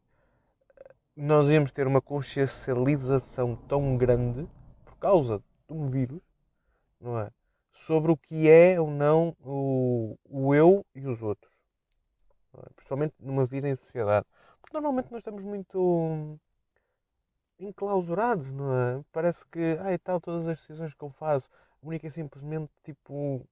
nós 1.15 1.48
íamos 1.50 1.72
ter 1.72 1.86
uma 1.88 2.01
consciencialização 2.01 3.55
tão 3.55 3.98
grande 3.98 4.48
por 4.86 4.98
causa 4.98 5.43
de 5.67 5.74
um 5.74 5.89
vírus, 5.89 6.22
não 7.00 7.20
é? 7.20 7.29
Sobre 7.72 8.12
o 8.12 8.17
que 8.17 8.50
é 8.50 8.79
ou 8.79 8.89
não 8.89 9.36
o, 9.39 10.17
o 10.25 10.55
eu 10.55 10.86
e 10.96 11.05
os 11.08 11.22
outros. 11.22 11.51
É? 12.58 12.70
Principalmente 12.75 13.15
numa 13.20 13.46
vida 13.46 13.67
em 13.67 13.75
sociedade. 13.75 14.25
Porque 14.62 14.74
normalmente 14.74 15.12
nós 15.12 15.20
estamos 15.20 15.43
muito 15.43 16.39
enclausurados, 17.60 18.50
não 18.51 18.74
é? 18.74 19.03
Parece 19.12 19.46
que, 19.48 19.77
ah, 19.82 19.93
e 19.93 19.98
tal, 19.98 20.20
todas 20.20 20.48
as 20.48 20.60
decisões 20.60 20.93
que 20.93 21.03
eu 21.03 21.10
faço, 21.10 21.50
única 21.82 22.08
e 22.08 22.12
simplesmente, 22.12 22.72
tipo, 22.84 23.48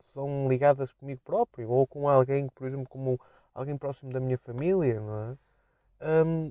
são 0.00 0.48
ligadas 0.48 0.92
comigo 0.92 1.20
próprio 1.24 1.70
ou 1.70 1.86
com 1.86 2.08
alguém, 2.08 2.48
por 2.48 2.66
exemplo, 2.66 2.88
como 2.88 3.20
alguém 3.54 3.76
próximo 3.76 4.12
da 4.12 4.20
minha 4.20 4.38
família, 4.38 5.00
não 5.00 5.32
é? 5.32 5.38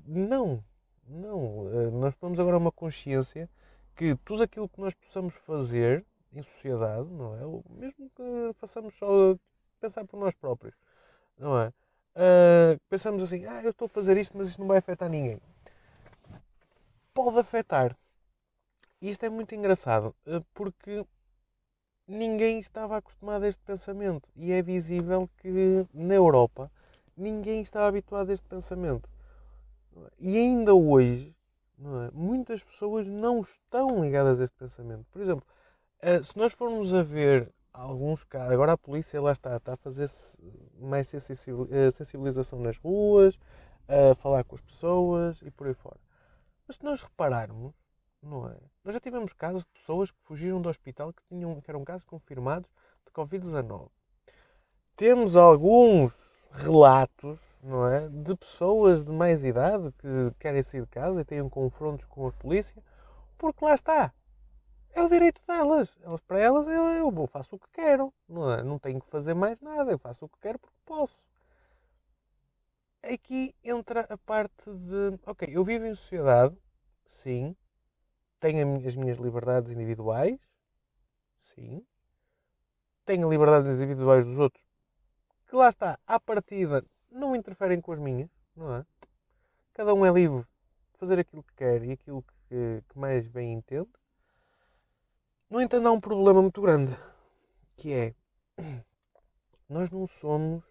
Não, 0.06 0.64
não. 1.08 1.66
Uh, 1.68 1.92
nós 1.92 2.16
temos 2.16 2.40
agora 2.40 2.58
uma 2.58 2.72
consciência 2.72 3.50
que 3.96 4.16
tudo 4.26 4.44
aquilo 4.44 4.70
que 4.70 4.82
nós 4.82 4.94
possamos 4.94 5.34
fazer 5.46 6.06
em 6.34 6.42
sociedade, 6.42 7.10
não 7.10 7.36
é? 7.36 7.64
Mesmo 7.80 8.10
que 8.10 8.54
façamos 8.56 8.96
só 8.96 9.38
pensar 9.80 10.06
por 10.06 10.20
nós 10.20 10.34
próprios, 10.34 10.76
não 11.38 11.60
é? 11.60 11.72
uh, 12.16 12.80
pensamos 12.90 13.24
assim, 13.24 13.46
ah, 13.46 13.62
eu 13.64 13.72
estou 13.72 13.86
a 13.88 13.90
fazer 13.90 14.18
isto, 14.18 14.38
mas 14.38 14.50
isto 14.50 14.60
não 14.60 14.68
vai 14.68 14.78
afetar 14.78 15.10
ninguém. 15.10 15.40
Pode 17.14 17.40
afetar. 17.40 17.98
Isto 19.02 19.26
é 19.26 19.30
muito 19.30 19.54
engraçado, 19.54 20.16
uh, 20.26 20.42
porque 20.54 21.06
ninguém 22.08 22.60
estava 22.60 22.98
acostumado 22.98 23.44
a 23.44 23.48
este 23.48 23.62
pensamento. 23.64 24.28
E 24.36 24.52
é 24.52 24.62
visível 24.62 25.30
que 25.38 25.86
na 25.94 26.14
Europa 26.16 26.72
ninguém 27.16 27.62
estava 27.62 27.88
habituado 27.88 28.30
a 28.30 28.34
este 28.34 28.48
pensamento. 28.48 29.10
E 30.20 30.38
ainda 30.38 30.74
hoje, 30.74 31.36
é? 31.80 32.12
muitas 32.14 32.64
pessoas 32.64 33.08
não 33.08 33.42
estão 33.42 34.04
ligadas 34.04 34.40
a 34.40 34.44
este 34.44 34.58
pensamento. 34.58 35.06
Por 35.12 35.22
exemplo, 35.22 35.46
uh, 36.02 36.24
se 36.24 36.38
nós 36.38 36.54
formos 36.54 36.94
a 36.94 37.04
ver 37.04 37.54
alguns 37.74 38.24
casos. 38.24 38.52
Agora 38.52 38.74
a 38.74 38.78
polícia 38.78 39.22
lá 39.22 39.32
está, 39.32 39.58
está 39.58 39.74
a 39.74 39.78
fazer 39.78 40.10
mais 40.80 41.12
eh, 41.14 41.92
sensibilização 41.92 42.60
nas 42.60 42.78
ruas, 42.78 43.38
a 43.88 44.16
falar 44.16 44.44
com 44.44 44.56
as 44.56 44.62
pessoas 44.62 45.42
e 45.42 45.50
por 45.50 45.68
aí 45.68 45.74
fora. 45.74 46.00
Mas 46.68 46.78
se 46.78 46.84
nós 46.84 47.02
repararmos, 47.02 47.74
não 48.22 48.48
é? 48.48 48.56
Nós 48.84 48.94
já 48.94 49.00
tivemos 49.00 49.34
casos 49.34 49.64
de 49.64 49.72
pessoas 49.72 50.12
que 50.12 50.18
fugiram 50.24 50.62
do 50.62 50.70
hospital 50.70 51.12
que, 51.12 51.24
tinham, 51.28 51.60
que 51.60 51.70
eram 51.70 51.84
casos 51.84 52.04
confirmados 52.04 52.70
de 53.06 53.12
Covid-19. 53.12 53.90
Temos 54.96 55.36
alguns 55.36 56.14
relatos, 56.52 57.40
não 57.64 57.88
é? 57.88 58.10
De 58.10 58.36
pessoas 58.36 59.04
de 59.04 59.12
mais 59.12 59.44
idade 59.44 59.92
que 60.00 60.32
querem 60.40 60.62
sair 60.64 60.82
de 60.82 60.88
casa 60.88 61.22
e 61.22 61.26
têm 61.26 61.48
confrontos 61.50 62.06
com 62.06 62.28
a 62.28 62.32
polícia, 62.32 62.84
porque 63.38 63.64
lá 63.64 63.74
está, 63.74 64.14
é 64.94 65.02
o 65.02 65.10
direito 65.10 65.42
delas. 65.48 65.98
Elas, 66.02 66.22
para 66.22 66.40
elas, 66.40 66.68
eu, 66.68 66.86
eu 66.92 67.12
vou, 67.12 67.28
faço 67.28 67.56
o 67.56 67.60
que 67.60 67.68
quero. 67.72 68.14
Não, 68.28 68.52
é? 68.52 68.64
não 68.64 68.80
tenho 68.80 69.02
que 69.02 69.10
fazer 69.10 69.34
mais 69.34 69.60
nada. 69.60 69.92
Eu 69.92 70.00
faço 70.00 70.26
o 70.26 70.30
que 70.30 70.40
quero 70.40 70.60
porque 70.60 70.78
posso. 70.86 71.22
Aqui 73.02 73.56
entra 73.64 74.02
a 74.10 74.18
parte 74.18 74.70
de. 74.70 75.20
Ok, 75.26 75.50
eu 75.52 75.64
vivo 75.64 75.86
em 75.86 75.96
sociedade, 75.96 76.56
sim. 77.06 77.56
Tenho 78.40 78.88
as 78.88 78.96
minhas 78.96 79.18
liberdades 79.18 79.72
individuais, 79.72 80.40
sim. 81.56 81.86
Tenho 83.06 83.30
liberdades 83.30 83.82
individuais 83.82 84.26
dos 84.26 84.38
outros, 84.38 84.64
que 85.48 85.56
lá 85.56 85.70
está, 85.70 86.00
à 86.08 86.20
partida, 86.20 86.86
não 87.14 87.36
interferem 87.36 87.80
com 87.80 87.92
as 87.92 88.00
minhas, 88.00 88.30
não 88.56 88.76
é? 88.76 88.86
Cada 89.74 89.94
um 89.94 90.06
é 90.06 90.12
livre 90.12 90.42
de 90.94 91.00
fazer 91.00 91.20
aquilo 91.20 91.44
que 91.44 91.54
quer 91.56 91.84
e 91.84 91.92
aquilo 91.92 92.24
que, 92.24 92.84
que 92.90 93.00
mais 93.00 93.28
bem 93.28 93.54
entende. 93.54 93.90
No 95.50 95.62
entanto, 95.62 95.88
há 95.88 95.92
um 95.92 96.02
problema 96.02 96.42
muito 96.42 96.62
grande, 96.62 96.98
que 97.78 97.94
é 97.94 98.16
nós 99.70 99.90
não 99.90 100.08
somos 100.08 100.64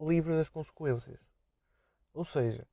livres 0.00 0.36
das 0.36 0.48
consequências. 0.48 1.18
Ou 2.14 2.24
seja, 2.24 2.66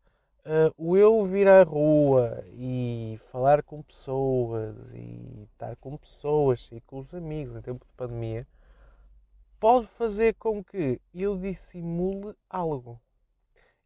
uh, 0.45 0.73
o 0.77 0.97
eu 0.97 1.25
vir 1.25 1.47
à 1.47 1.63
rua 1.63 2.43
e 2.53 3.19
falar 3.31 3.61
com 3.63 3.81
pessoas 3.81 4.75
e 4.93 5.47
estar 5.51 5.75
com 5.77 5.97
pessoas 5.97 6.67
e 6.71 6.81
com 6.81 6.99
os 6.99 7.13
amigos 7.13 7.55
em 7.55 7.61
tempo 7.61 7.85
de 7.85 7.93
pandemia 7.93 8.47
pode 9.59 9.87
fazer 9.87 10.35
com 10.35 10.63
que 10.63 11.01
eu 11.13 11.37
dissimule 11.37 12.35
algo. 12.49 13.01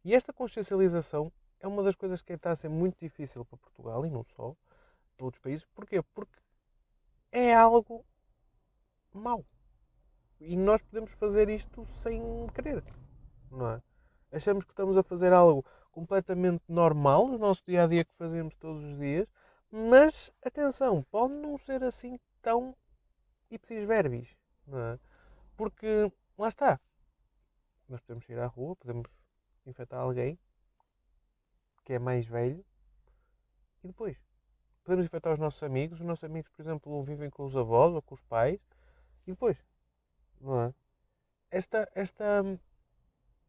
E 0.04 0.14
esta 0.14 0.32
consciencialização 0.32 1.32
é 1.60 1.68
uma 1.68 1.82
das 1.82 1.94
coisas 1.94 2.22
que 2.22 2.32
está 2.32 2.52
a 2.52 2.56
ser 2.56 2.68
muito 2.68 2.98
difícil 2.98 3.44
para 3.44 3.58
Portugal 3.58 4.04
e 4.06 4.10
não 4.10 4.24
só, 4.24 4.56
para 5.16 5.24
outros 5.26 5.42
países. 5.42 5.66
Porquê? 5.74 6.02
Porque 6.14 6.38
é 7.30 7.54
algo 7.54 8.04
mau. 9.12 9.44
E 10.40 10.56
nós 10.56 10.80
podemos 10.82 11.12
fazer 11.12 11.50
isto 11.50 11.86
sem 11.96 12.46
querer, 12.54 12.82
não 13.50 13.72
é? 13.72 13.82
Achamos 14.32 14.64
que 14.64 14.72
estamos 14.72 14.96
a 14.96 15.02
fazer 15.02 15.32
algo 15.32 15.64
completamente 15.92 16.62
normal 16.68 17.28
no 17.28 17.36
nosso 17.36 17.62
dia 17.66 17.84
a 17.84 17.86
dia 17.86 18.04
que 18.04 18.14
fazemos 18.14 18.54
todos 18.54 18.82
os 18.82 18.98
dias, 18.98 19.28
mas 19.70 20.32
atenção, 20.42 21.02
pode 21.10 21.34
não 21.34 21.58
ser 21.58 21.82
assim 21.84 22.18
tão 22.40 22.74
ipsis 23.50 23.84
verbis, 23.84 24.28
não 24.66 24.78
é? 24.78 24.98
Porque 25.60 26.10
lá 26.38 26.48
está, 26.48 26.80
nós 27.86 28.00
podemos 28.00 28.26
ir 28.30 28.38
à 28.38 28.46
rua, 28.46 28.74
podemos 28.76 29.06
infectar 29.66 30.00
alguém 30.00 30.38
que 31.84 31.92
é 31.92 31.98
mais 31.98 32.26
velho 32.26 32.64
e 33.84 33.88
depois 33.88 34.16
podemos 34.82 35.04
infectar 35.04 35.34
os 35.34 35.38
nossos 35.38 35.62
amigos. 35.62 36.00
Os 36.00 36.06
nossos 36.06 36.24
amigos, 36.24 36.50
por 36.50 36.62
exemplo, 36.62 37.04
vivem 37.04 37.28
com 37.28 37.44
os 37.44 37.54
avós 37.54 37.92
ou 37.92 38.00
com 38.00 38.14
os 38.14 38.22
pais 38.22 38.58
e 39.26 39.32
depois, 39.32 39.58
não 40.40 40.62
é? 40.62 40.74
Esta, 41.50 41.86
esta 41.94 42.42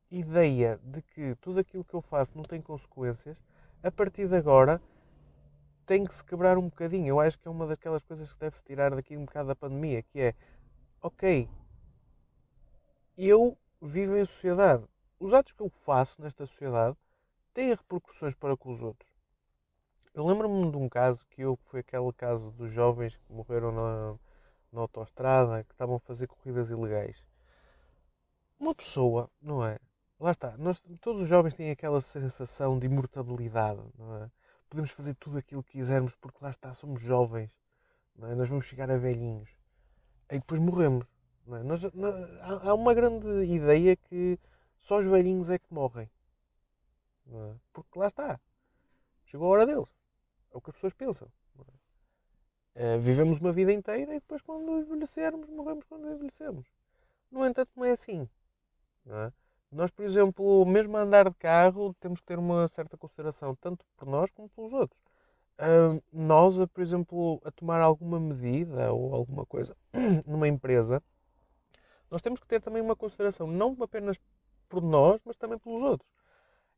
ideia 0.09 0.81
de 0.83 1.01
que 1.01 1.33
tudo 1.35 1.61
aquilo 1.61 1.85
que 1.85 1.93
eu 1.93 2.01
faço 2.01 2.35
não 2.35 2.43
tem 2.43 2.61
consequências, 2.61 3.37
a 3.81 3.89
partir 3.89 4.27
de 4.27 4.35
agora 4.35 4.81
tem 5.85 6.03
que 6.03 6.13
se 6.13 6.25
quebrar 6.25 6.57
um 6.57 6.67
bocadinho. 6.67 7.07
Eu 7.07 7.21
acho 7.21 7.39
que 7.39 7.47
é 7.47 7.51
uma 7.51 7.65
daquelas 7.65 8.03
coisas 8.03 8.33
que 8.33 8.39
deve-se 8.41 8.65
tirar 8.65 8.93
daqui 8.93 9.15
um 9.15 9.23
bocado 9.23 9.47
da 9.47 9.55
pandemia, 9.55 10.03
que 10.03 10.19
é, 10.19 10.35
ok, 11.01 11.47
eu 13.17 13.57
vivo 13.81 14.17
em 14.17 14.25
sociedade. 14.25 14.85
Os 15.19 15.33
atos 15.33 15.53
que 15.53 15.61
eu 15.61 15.69
faço 15.69 16.21
nesta 16.21 16.45
sociedade 16.45 16.97
têm 17.53 17.69
repercussões 17.69 18.35
para 18.35 18.57
com 18.57 18.73
os 18.73 18.81
outros. 18.81 19.11
Eu 20.13 20.25
lembro-me 20.25 20.69
de 20.69 20.77
um 20.77 20.89
caso 20.89 21.25
que 21.29 21.41
eu, 21.41 21.57
foi 21.65 21.79
aquele 21.79 22.11
caso 22.13 22.51
dos 22.51 22.71
jovens 22.71 23.15
que 23.15 23.31
morreram 23.31 23.71
na, 23.71 24.19
na 24.71 24.81
autoestrada, 24.81 25.63
que 25.63 25.73
estavam 25.73 25.95
a 25.95 25.99
fazer 25.99 26.27
corridas 26.27 26.69
ilegais. 26.69 27.25
Uma 28.59 28.75
pessoa, 28.75 29.29
não 29.41 29.65
é? 29.65 29.79
Lá 30.19 30.31
está. 30.31 30.55
Nós, 30.57 30.81
todos 31.01 31.23
os 31.23 31.29
jovens 31.29 31.55
têm 31.55 31.71
aquela 31.71 31.99
sensação 32.01 32.77
de 32.77 32.85
imortabilidade. 32.85 33.81
Não 33.97 34.17
é? 34.17 34.31
Podemos 34.69 34.91
fazer 34.91 35.15
tudo 35.15 35.37
aquilo 35.37 35.63
que 35.63 35.73
quisermos 35.73 36.15
porque 36.15 36.37
lá 36.41 36.49
está, 36.49 36.73
somos 36.73 37.01
jovens. 37.01 37.49
Não 38.15 38.29
é? 38.29 38.35
Nós 38.35 38.47
vamos 38.47 38.65
chegar 38.65 38.91
a 38.91 38.97
velhinhos. 38.97 39.49
E 40.29 40.39
depois 40.39 40.59
morremos. 40.59 41.07
É? 41.57 41.63
Nós, 41.63 41.81
há, 41.83 42.69
há, 42.69 42.73
uma 42.73 42.93
grande 42.93 43.27
ideia 43.45 43.95
que 43.95 44.39
só 44.79 44.99
os 44.99 45.05
velhinhos 45.05 45.49
é 45.49 45.57
que 45.57 45.73
morrem. 45.73 46.09
É? 47.27 47.55
Porque 47.73 47.97
lá 47.97 48.07
está. 48.07 48.39
Chegou 49.25 49.47
a 49.47 49.51
hora 49.51 49.65
deles. 49.65 49.89
É 50.53 50.57
o 50.57 50.61
que 50.61 50.69
as 50.69 50.75
pessoas 50.75 50.93
pensam. 50.93 51.27
É? 52.73 52.97
vivemos 52.97 53.37
uma 53.39 53.51
vida 53.51 53.73
inteira 53.73 54.11
e 54.15 54.19
depois, 54.19 54.41
quando 54.41 54.79
envelhecermos, 54.79 55.49
morremos 55.49 55.83
quando 55.85 56.09
envelhecemos. 56.09 56.65
No 57.29 57.45
entanto, 57.45 57.69
não 57.75 57.85
é 57.85 57.91
assim. 57.91 58.29
Não 59.05 59.17
é? 59.23 59.33
Nós, 59.71 59.89
por 59.91 60.05
exemplo, 60.05 60.65
mesmo 60.65 60.97
a 60.97 61.01
andar 61.01 61.29
de 61.29 61.35
carro, 61.35 61.93
temos 61.99 62.19
que 62.19 62.25
ter 62.25 62.37
uma 62.37 62.67
certa 62.67 62.97
consideração, 62.97 63.55
tanto 63.55 63.85
por 63.95 64.07
nós 64.07 64.29
como 64.31 64.49
pelos 64.49 64.73
outros. 64.73 64.99
Uh, 65.57 66.01
nós, 66.11 66.57
por 66.73 66.81
exemplo, 66.81 67.41
a 67.45 67.51
tomar 67.51 67.79
alguma 67.81 68.19
medida 68.19 68.91
ou 68.91 69.13
alguma 69.13 69.45
coisa 69.45 69.75
numa 70.25 70.47
empresa, 70.47 71.01
nós 72.11 72.21
temos 72.21 72.39
que 72.41 72.47
ter 72.47 72.61
também 72.61 72.81
uma 72.81 72.95
consideração, 72.95 73.47
não 73.47 73.75
apenas 73.81 74.19
por 74.67 74.83
nós, 74.83 75.21
mas 75.25 75.37
também 75.37 75.57
pelos 75.57 75.81
outros. 75.81 76.09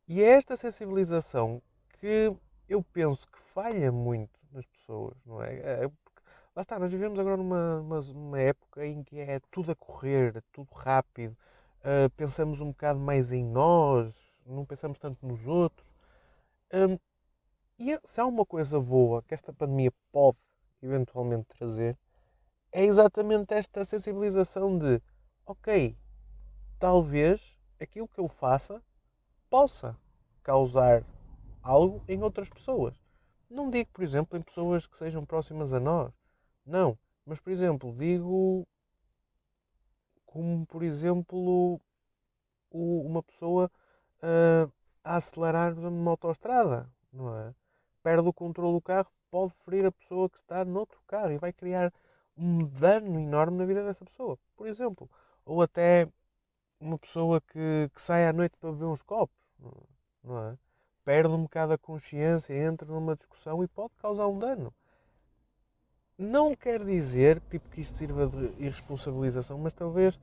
E 0.06 0.22
é 0.22 0.30
esta 0.30 0.56
sensibilização 0.56 1.60
que 1.98 2.32
eu 2.68 2.82
penso 2.82 3.26
que 3.26 3.38
falha 3.52 3.90
muito 3.90 4.38
nas 4.52 4.64
pessoas, 4.66 5.16
não 5.26 5.42
é? 5.42 5.84
é 5.84 5.88
porque, 5.88 6.20
lá 6.54 6.62
está, 6.62 6.78
nós 6.78 6.90
vivemos 6.90 7.18
agora 7.18 7.36
numa, 7.36 7.80
numa, 7.80 8.00
numa 8.00 8.40
época 8.40 8.86
em 8.86 9.02
que 9.02 9.18
é 9.18 9.40
tudo 9.50 9.72
a 9.72 9.74
correr, 9.74 10.36
é 10.36 10.42
tudo 10.52 10.68
rápido, 10.72 11.36
uh, 11.80 12.08
pensamos 12.16 12.60
um 12.60 12.68
bocado 12.68 13.00
mais 13.00 13.32
em 13.32 13.44
nós, 13.44 14.14
não 14.46 14.64
pensamos 14.64 14.98
tanto 14.98 15.26
nos 15.26 15.44
outros. 15.46 15.86
Um, 16.72 16.98
e 17.78 17.98
se 18.04 18.20
há 18.20 18.26
uma 18.26 18.46
coisa 18.46 18.78
boa 18.78 19.22
que 19.22 19.34
esta 19.34 19.52
pandemia 19.52 19.92
pode 20.12 20.38
eventualmente 20.82 21.46
trazer, 21.48 21.96
é 22.70 22.84
exatamente 22.84 23.54
esta 23.54 23.84
sensibilização 23.84 24.78
de, 24.78 25.00
ok, 25.46 25.96
talvez 26.78 27.56
aquilo 27.80 28.08
que 28.08 28.20
eu 28.20 28.28
faça 28.28 28.82
possa 29.50 29.96
causar 30.42 31.04
algo 31.62 32.02
em 32.08 32.22
outras 32.22 32.48
pessoas. 32.48 32.94
Não 33.48 33.70
digo, 33.70 33.90
por 33.92 34.02
exemplo, 34.02 34.38
em 34.38 34.42
pessoas 34.42 34.86
que 34.86 34.96
sejam 34.96 35.24
próximas 35.24 35.72
a 35.72 35.80
nós. 35.80 36.12
Não. 36.66 36.98
Mas, 37.24 37.40
por 37.40 37.52
exemplo, 37.52 37.94
digo 37.96 38.66
como 40.34 40.66
por 40.66 40.82
exemplo 40.82 41.80
uma 42.72 43.22
pessoa 43.22 43.70
uh, 44.20 44.72
a 45.04 45.16
acelerar 45.16 45.76
numa 45.76 46.10
autoestrada, 46.10 46.90
não 47.12 47.38
é? 47.38 47.54
Perde 48.02 48.28
o 48.28 48.32
controle 48.32 48.74
do 48.74 48.80
carro, 48.80 49.08
pode 49.30 49.54
ferir 49.64 49.86
a 49.86 49.92
pessoa 49.92 50.28
que 50.28 50.36
está 50.36 50.64
noutro 50.64 51.00
carro 51.06 51.30
e 51.30 51.38
vai 51.38 51.52
criar 51.52 51.92
um 52.36 52.66
dano 52.66 53.20
enorme 53.20 53.58
na 53.58 53.64
vida 53.64 53.84
dessa 53.84 54.04
pessoa, 54.04 54.36
por 54.56 54.66
exemplo. 54.66 55.08
Ou 55.44 55.62
até 55.62 56.08
uma 56.80 56.98
pessoa 56.98 57.40
que, 57.40 57.90
que 57.94 58.00
sai 58.00 58.26
à 58.26 58.32
noite 58.32 58.56
para 58.58 58.72
beber 58.72 58.86
uns 58.86 59.02
copos, 59.02 59.36
não 60.22 60.50
é? 60.50 60.58
Perde 61.04 61.34
um 61.34 61.42
bocado 61.42 61.74
a 61.74 61.78
consciência, 61.78 62.54
entra 62.54 62.88
numa 62.88 63.16
discussão 63.16 63.62
e 63.62 63.68
pode 63.68 63.94
causar 63.96 64.26
um 64.26 64.38
dano. 64.38 64.72
Não 66.16 66.54
quer 66.54 66.84
dizer 66.84 67.40
tipo, 67.50 67.68
que 67.68 67.80
isto 67.80 67.96
sirva 67.98 68.26
de 68.26 68.62
irresponsabilização, 68.62 69.58
mas 69.58 69.72
talvez 69.74 70.18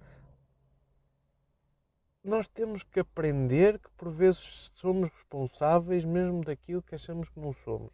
nós 2.24 2.48
temos 2.48 2.84
que 2.84 3.00
aprender 3.00 3.80
que 3.80 3.90
por 3.92 4.10
vezes 4.12 4.72
somos 4.74 5.10
responsáveis 5.10 6.06
mesmo 6.06 6.44
daquilo 6.44 6.82
que 6.82 6.96
achamos 6.96 7.30
que 7.30 7.40
não 7.40 7.54
somos. 7.54 7.94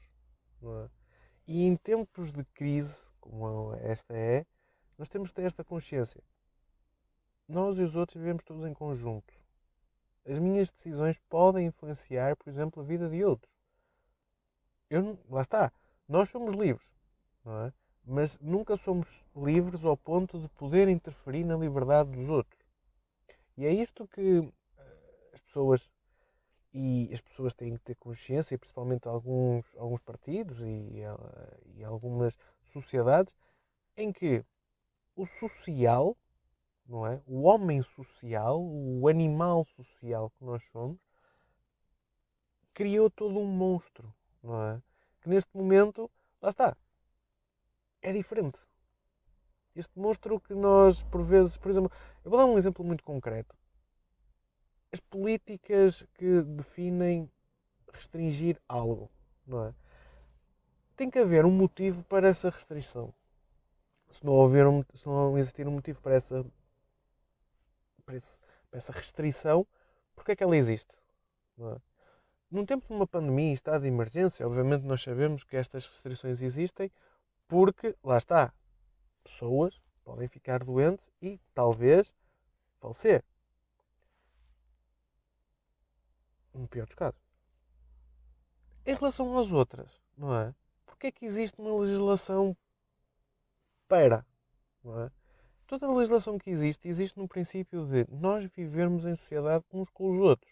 Não 0.62 0.84
é? 0.84 0.90
E 1.48 1.64
em 1.64 1.76
tempos 1.78 2.32
de 2.32 2.44
crise, 2.54 3.10
como 3.20 3.74
esta 3.76 4.14
é, 4.14 4.46
nós 4.98 5.08
temos 5.08 5.30
que 5.30 5.36
ter 5.36 5.44
esta 5.44 5.64
consciência. 5.64 6.22
Nós 7.48 7.78
e 7.78 7.82
os 7.82 7.96
outros 7.96 8.18
vivemos 8.18 8.44
todos 8.44 8.66
em 8.66 8.74
conjunto. 8.74 9.34
As 10.26 10.38
minhas 10.40 10.72
decisões 10.72 11.18
podem 11.30 11.68
influenciar, 11.68 12.36
por 12.36 12.50
exemplo, 12.50 12.84
a 12.84 12.86
vida 12.86 13.10
de 13.10 13.24
outros. 13.24 13.52
Eu, 14.90 15.18
lá 15.30 15.42
está. 15.42 15.72
Nós 16.08 16.30
somos 16.30 16.54
livres. 16.54 16.88
Não 17.46 17.66
é? 17.66 17.74
mas 18.08 18.40
nunca 18.40 18.78
somos 18.78 19.10
livres 19.36 19.84
ao 19.84 19.98
ponto 19.98 20.40
de 20.40 20.48
poder 20.50 20.88
interferir 20.88 21.44
na 21.44 21.58
liberdade 21.58 22.10
dos 22.10 22.30
outros. 22.30 22.58
E 23.58 23.66
é 23.66 23.74
isto 23.74 24.08
que 24.08 24.50
eh, 24.78 25.32
as 25.34 25.42
pessoas 25.42 25.90
e 26.74 27.10
as 27.12 27.20
pessoas 27.20 27.54
têm 27.54 27.76
que 27.76 27.84
ter 27.84 27.96
consciência, 27.96 28.56
e 28.56 28.58
principalmente 28.58 29.08
alguns, 29.08 29.66
alguns 29.78 30.00
partidos 30.02 30.58
e, 30.62 31.02
eh, 31.02 31.58
e 31.76 31.84
algumas 31.84 32.38
sociedades, 32.72 33.36
em 33.98 34.14
que 34.14 34.46
o 35.16 35.26
social, 35.40 36.16
não 36.88 37.06
é? 37.06 37.22
O 37.28 37.44
homem 37.44 37.82
social, 37.82 38.62
o 38.62 39.08
animal 39.08 39.66
social 39.76 40.32
que 40.32 40.46
nós 40.46 40.64
somos, 40.72 41.00
criou 42.74 43.10
todo 43.10 43.40
um 43.40 43.46
monstro, 43.46 44.14
não 44.42 44.72
é? 44.72 44.82
Que 45.22 45.30
neste 45.30 45.50
momento, 45.56 46.10
lá 46.42 46.50
está, 46.50 46.78
é 48.02 48.14
diferente. 48.14 48.60
Este 49.76 49.98
monstro 50.00 50.40
que 50.40 50.54
nós, 50.54 51.04
por 51.04 51.24
vezes, 51.24 51.58
por 51.58 51.70
exemplo, 51.70 51.92
eu 52.24 52.32
vou 52.32 52.40
dar 52.40 52.46
um 52.46 52.58
exemplo 52.58 52.84
muito 52.84 53.04
concreto. 53.04 53.56
As 54.92 55.00
políticas 55.00 56.06
que 56.16 56.42
definem 56.42 57.30
restringir 57.94 58.60
algo, 58.68 59.12
não 59.46 59.66
é? 59.66 59.74
Tem 60.96 61.10
que 61.10 61.20
haver 61.20 61.46
um 61.46 61.52
motivo 61.52 62.04
para 62.04 62.28
essa 62.28 62.50
restrição. 62.50 63.14
Se 64.12 64.26
não, 64.26 64.34
houver 64.34 64.66
um, 64.66 64.84
se 64.96 65.06
não 65.06 65.38
existir 65.38 65.68
um 65.68 65.72
motivo 65.72 66.02
para 66.02 66.16
essa, 66.16 66.46
para, 68.08 68.16
esse, 68.16 68.40
para 68.72 68.78
essa 68.78 68.94
restrição, 68.94 69.68
porque 70.16 70.32
é 70.32 70.36
que 70.36 70.44
ela 70.44 70.56
existe? 70.56 70.96
Não 71.58 71.74
é? 71.74 71.78
Num 72.50 72.66
tempo 72.66 72.88
de 72.88 72.94
uma 72.94 73.06
pandemia 73.06 73.52
e 73.52 73.54
estado 73.54 73.82
de 73.82 73.90
emergência, 73.90 74.48
obviamente 74.48 74.84
nós 74.84 75.04
sabemos 75.04 75.44
que 75.44 75.58
estas 75.58 75.86
restrições 75.86 76.42
existem 76.42 76.90
porque, 77.48 77.96
lá 78.02 78.18
está, 78.18 78.54
pessoas 79.24 79.82
podem 80.06 80.30
ficar 80.30 80.64
doentes 80.64 81.06
e 81.22 81.38
talvez 81.54 82.14
falecer. 82.80 83.24
No 86.54 86.68
pior 86.68 86.86
dos 86.86 86.96
casos. 86.96 87.20
em 88.86 88.96
relação 88.96 89.38
às 89.38 89.52
outras, 89.52 89.92
não 90.18 90.34
é? 90.34 90.56
Porque 90.86 91.08
é 91.08 91.12
que 91.12 91.26
existe 91.26 91.60
uma 91.60 91.78
legislação 91.78 92.56
para, 93.88 94.26
não 94.82 95.04
é? 95.04 95.12
Toda 95.68 95.86
a 95.86 95.94
legislação 95.94 96.40
que 96.40 96.50
existe, 96.50 96.88
existe 96.88 97.18
no 97.20 97.28
princípio 97.28 97.86
de 97.86 98.08
nós 98.10 98.50
vivermos 98.56 99.06
em 99.06 99.16
sociedade 99.18 99.66
uns 99.74 99.90
com 99.90 100.12
os 100.12 100.20
outros. 100.20 100.52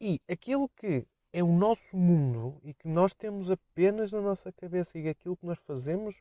E 0.00 0.20
aquilo 0.28 0.68
que 0.68 1.06
é 1.32 1.42
o 1.42 1.52
nosso 1.52 1.96
mundo 1.96 2.60
e 2.62 2.74
que 2.74 2.86
nós 2.86 3.14
temos 3.14 3.50
apenas 3.50 4.12
na 4.12 4.20
nossa 4.20 4.52
cabeça 4.52 4.98
e 4.98 5.08
aquilo 5.08 5.36
que 5.36 5.46
nós 5.46 5.58
fazemos 5.60 6.14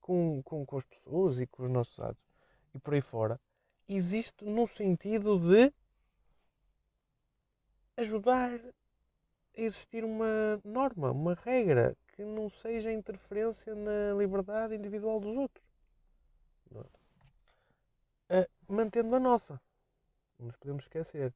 com, 0.00 0.42
com, 0.42 0.64
com 0.64 0.76
as 0.76 0.84
pessoas 0.84 1.40
e 1.40 1.46
com 1.46 1.64
os 1.64 1.70
nossos 1.70 2.00
atos 2.00 2.30
e 2.74 2.78
por 2.78 2.94
aí 2.94 3.00
fora, 3.00 3.40
existe 3.88 4.44
no 4.44 4.66
sentido 4.66 5.38
de 5.38 5.72
ajudar 7.96 8.52
a 8.54 9.60
existir 9.60 10.04
uma 10.04 10.60
norma, 10.64 11.10
uma 11.10 11.34
regra 11.34 11.96
que 12.14 12.24
não 12.24 12.48
seja 12.48 12.92
interferência 12.92 13.74
na 13.74 14.14
liberdade 14.16 14.74
individual 14.74 15.20
dos 15.20 15.36
outros. 15.36 15.64
Mantendo 18.70 19.16
a 19.16 19.20
nossa. 19.20 19.60
Não 20.38 20.46
nos 20.46 20.56
podemos 20.56 20.84
esquecer. 20.84 21.34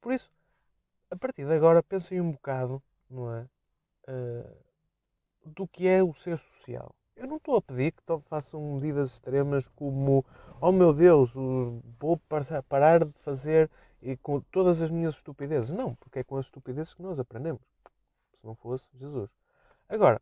Por 0.00 0.12
isso, 0.12 0.30
a 1.10 1.16
partir 1.16 1.46
de 1.46 1.52
agora, 1.52 1.82
pensem 1.82 2.20
um 2.20 2.32
bocado, 2.32 2.82
não 3.08 3.32
é? 3.34 3.48
Uh, 4.08 4.56
do 5.46 5.66
que 5.66 5.88
é 5.88 6.02
o 6.02 6.12
ser 6.14 6.38
social. 6.38 6.94
Eu 7.16 7.26
não 7.26 7.38
estou 7.38 7.56
a 7.56 7.62
pedir 7.62 7.92
que 7.92 8.02
façam 8.28 8.74
medidas 8.74 9.14
extremas 9.14 9.66
como, 9.68 10.24
oh 10.60 10.70
meu 10.70 10.92
Deus, 10.92 11.32
vou 11.98 12.20
parar 12.68 13.04
de 13.06 13.12
fazer 13.20 13.70
com 14.22 14.40
todas 14.40 14.82
as 14.82 14.90
minhas 14.90 15.14
estupidezes. 15.14 15.70
Não, 15.70 15.94
porque 15.94 16.18
é 16.18 16.24
com 16.24 16.36
as 16.36 16.44
estupidezes 16.44 16.92
que 16.92 17.02
nós 17.02 17.18
aprendemos. 17.18 17.62
Se 18.38 18.46
não 18.46 18.54
fosse 18.54 18.90
Jesus. 18.98 19.30
Agora, 19.88 20.20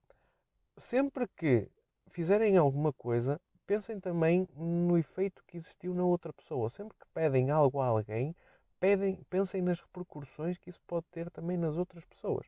sempre 0.76 1.26
que 1.36 1.68
fizerem 2.10 2.56
alguma 2.56 2.92
coisa, 2.92 3.40
pensem 3.66 3.98
também 4.00 4.48
no 4.56 4.96
efeito 4.98 5.42
que 5.46 5.56
existiu 5.56 5.94
na 5.94 6.04
outra 6.04 6.32
pessoa. 6.32 6.68
Sempre 6.68 6.96
que 6.98 7.06
pedem 7.12 7.50
algo 7.50 7.80
a 7.80 7.86
alguém, 7.86 8.34
pedem, 8.78 9.16
pensem 9.30 9.62
nas 9.62 9.80
repercussões 9.80 10.58
que 10.58 10.70
isso 10.70 10.80
pode 10.86 11.06
ter 11.10 11.30
também 11.30 11.56
nas 11.56 11.76
outras 11.76 12.04
pessoas. 12.04 12.46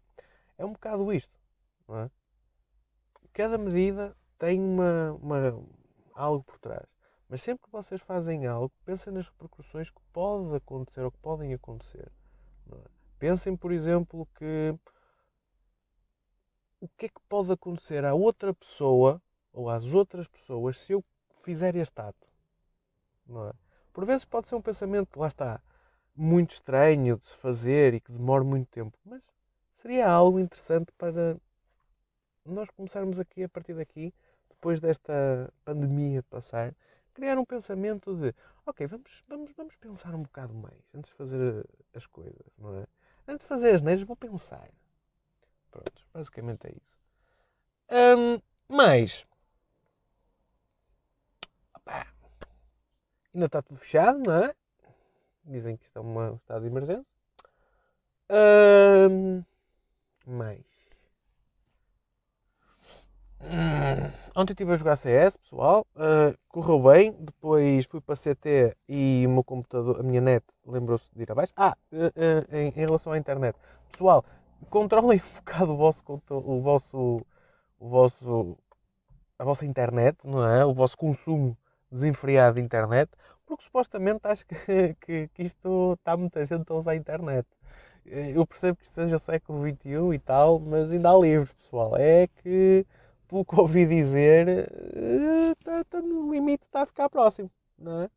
É 0.59 0.65
um 0.65 0.73
bocado 0.73 1.13
isto. 1.13 1.39
Não 1.89 1.99
é? 2.01 2.11
Cada 3.33 3.59
medida 3.59 4.17
tem 4.39 4.61
uma, 4.61 5.13
uma, 5.13 5.65
algo 6.15 6.45
por 6.45 6.59
trás. 6.59 6.87
Mas 7.29 7.43
sempre 7.43 7.65
que 7.65 7.73
vocês 7.73 8.01
fazem 8.01 8.47
algo, 8.47 8.73
pensem 8.85 9.13
nas 9.13 9.27
repercussões 9.27 9.91
que 9.91 10.01
pode 10.13 10.55
acontecer 10.55 11.01
ou 11.01 11.11
que 11.11 11.19
podem 11.19 11.53
acontecer. 11.53 12.11
É? 12.73 12.77
Pensem, 13.19 13.57
por 13.57 13.73
exemplo, 13.73 14.27
que 14.37 14.75
o 16.81 16.89
que 16.89 17.07
é 17.07 17.09
que 17.09 17.21
pode 17.29 17.51
acontecer 17.51 18.05
à 18.05 18.15
outra 18.15 18.55
pessoa 18.55 19.21
ou 19.57 19.71
às 19.71 19.87
outras 19.87 20.29
pessoas 20.29 20.79
se 20.79 20.93
eu 20.93 21.03
fizer 21.43 21.75
este 21.75 21.99
ato. 21.99 22.29
É? 23.29 23.53
Por 23.93 24.05
vezes 24.05 24.25
pode 24.25 24.47
ser 24.47 24.55
um 24.55 24.63
pensamento, 24.63 25.19
lá 25.19 25.29
está, 25.29 25.61
muito 26.15 26.53
estranho 26.53 27.17
de 27.17 27.25
se 27.25 27.35
fazer 27.37 27.95
e 27.95 28.01
que 28.01 28.13
demora 28.13 28.45
muito 28.45 28.69
tempo, 28.69 28.97
mas 29.05 29.23
seria 29.73 30.09
algo 30.09 30.39
interessante 30.39 30.93
para 30.93 31.39
nós 32.45 32.69
começarmos 32.71 33.19
aqui, 33.19 33.43
a 33.43 33.49
partir 33.49 33.75
daqui, 33.75 34.15
depois 34.51 34.79
desta 34.79 35.53
pandemia 35.65 36.23
passar, 36.25 36.75
criar 37.15 37.39
um 37.39 37.45
pensamento 37.45 38.15
de 38.15 38.35
ok, 38.67 38.87
vamos, 38.87 39.25
vamos, 39.27 39.53
vamos 39.57 39.75
pensar 39.77 40.15
um 40.15 40.23
bocado 40.23 40.55
mais 40.55 40.79
antes 40.95 41.11
de 41.11 41.17
fazer 41.17 41.67
as 41.95 42.07
coisas, 42.07 42.47
não 42.59 42.77
é? 42.77 42.87
Antes 43.27 43.45
de 43.45 43.49
fazer 43.49 43.75
as 43.75 43.83
neiras, 43.83 44.05
vou 44.05 44.17
pensar. 44.17 44.69
Pronto, 45.71 46.07
basicamente 46.13 46.67
é 46.67 46.73
isso. 46.77 46.97
Um, 47.91 48.41
mais, 48.69 49.25
ainda 53.37 53.47
está 53.47 53.63
tudo 53.63 53.79
fechado, 53.79 54.19
não 54.27 54.45
é? 54.45 54.55
Dizem 55.45 55.77
que 55.77 55.85
isto 55.85 55.97
é 55.97 56.01
um 56.01 56.35
estado 56.37 56.63
de 56.63 56.67
emergência. 56.69 57.05
Um. 58.31 59.45
Hum, 63.43 64.11
ontem 64.35 64.55
estive 64.55 64.73
a 64.73 64.77
jogar 64.77 64.97
CS, 64.97 65.37
pessoal. 65.37 65.87
Uh, 65.95 66.37
correu 66.49 66.83
bem. 66.83 67.13
Depois 67.13 67.85
fui 67.85 68.01
para 68.01 68.17
CT 68.17 68.77
e 68.89 69.25
o 69.27 69.31
meu 69.31 69.45
computador, 69.45 70.01
a 70.01 70.03
minha 70.03 70.21
net, 70.21 70.45
lembrou-se 70.67 71.09
de 71.15 71.23
ir 71.23 71.31
abaixo. 71.31 71.53
Ah, 71.57 71.77
uh, 71.93 72.07
uh, 72.07 72.57
em, 72.57 72.69
em, 72.69 72.71
relação 72.71 73.13
à 73.13 73.19
internet. 73.19 73.57
Pessoal, 73.93 74.25
controlem 74.71 75.21
um 75.33 75.37
bocado 75.37 75.73
o 75.73 75.77
vosso, 75.77 76.03
o 76.31 76.61
vosso, 76.61 77.27
o 77.79 77.89
vosso, 77.89 78.59
a 79.39 79.45
vossa 79.45 79.67
internet, 79.67 80.19
não 80.25 80.45
é? 80.45 80.65
O 80.65 80.75
vosso 80.75 80.97
consumo 80.97 81.57
desenfreado 81.91 82.57
de 82.57 82.63
internet, 82.63 83.11
porque 83.47 83.65
supostamente 83.65 84.21
acho 84.27 84.47
que, 84.47 84.55
que, 85.01 85.29
que 85.29 85.43
isto 85.43 85.95
está 85.95 86.17
muita 86.17 86.45
gente 86.45 86.71
a 86.71 86.75
usar 86.75 86.93
a 86.93 86.97
internet. 86.97 87.47
Eu 88.05 88.47
percebo 88.47 88.77
que 88.79 88.85
isto 88.85 88.95
seja 88.95 89.17
o 89.17 89.19
século 89.19 89.69
XXI 89.69 90.15
e 90.15 90.19
tal, 90.21 90.61
mas 90.61 90.93
ainda 90.93 91.11
há 91.11 91.19
livros, 91.19 91.53
pessoal. 91.53 91.97
É 91.97 92.29
que, 92.29 92.87
pelo 93.29 93.45
que 93.45 93.55
ouvi 93.61 93.87
dizer, 93.87 94.71
está, 95.59 95.81
está 95.81 96.01
no 96.01 96.33
limite, 96.33 96.65
está 96.65 96.83
a 96.83 96.87
ficar 96.87 97.09
próximo, 97.09 97.51
não 97.79 98.03
é? 98.03 98.11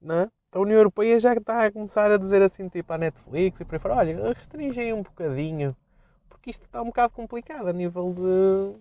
Não 0.00 0.14
é? 0.20 0.30
A 0.52 0.60
União 0.60 0.78
Europeia 0.78 1.20
já 1.20 1.34
está 1.34 1.66
a 1.66 1.70
começar 1.70 2.10
a 2.10 2.16
dizer 2.16 2.40
assim, 2.42 2.68
tipo 2.68 2.92
a 2.92 2.98
Netflix 2.98 3.60
e 3.60 3.64
por 3.64 3.74
aí 3.74 3.78
fora, 3.78 3.96
olha, 3.96 4.32
restringem 4.32 4.92
um 4.92 5.02
bocadinho, 5.02 5.76
porque 6.30 6.50
isto 6.50 6.64
está 6.64 6.80
um 6.80 6.86
bocado 6.86 7.12
complicado 7.12 7.68
a 7.68 7.72
nível 7.72 8.14
de, 8.14 8.72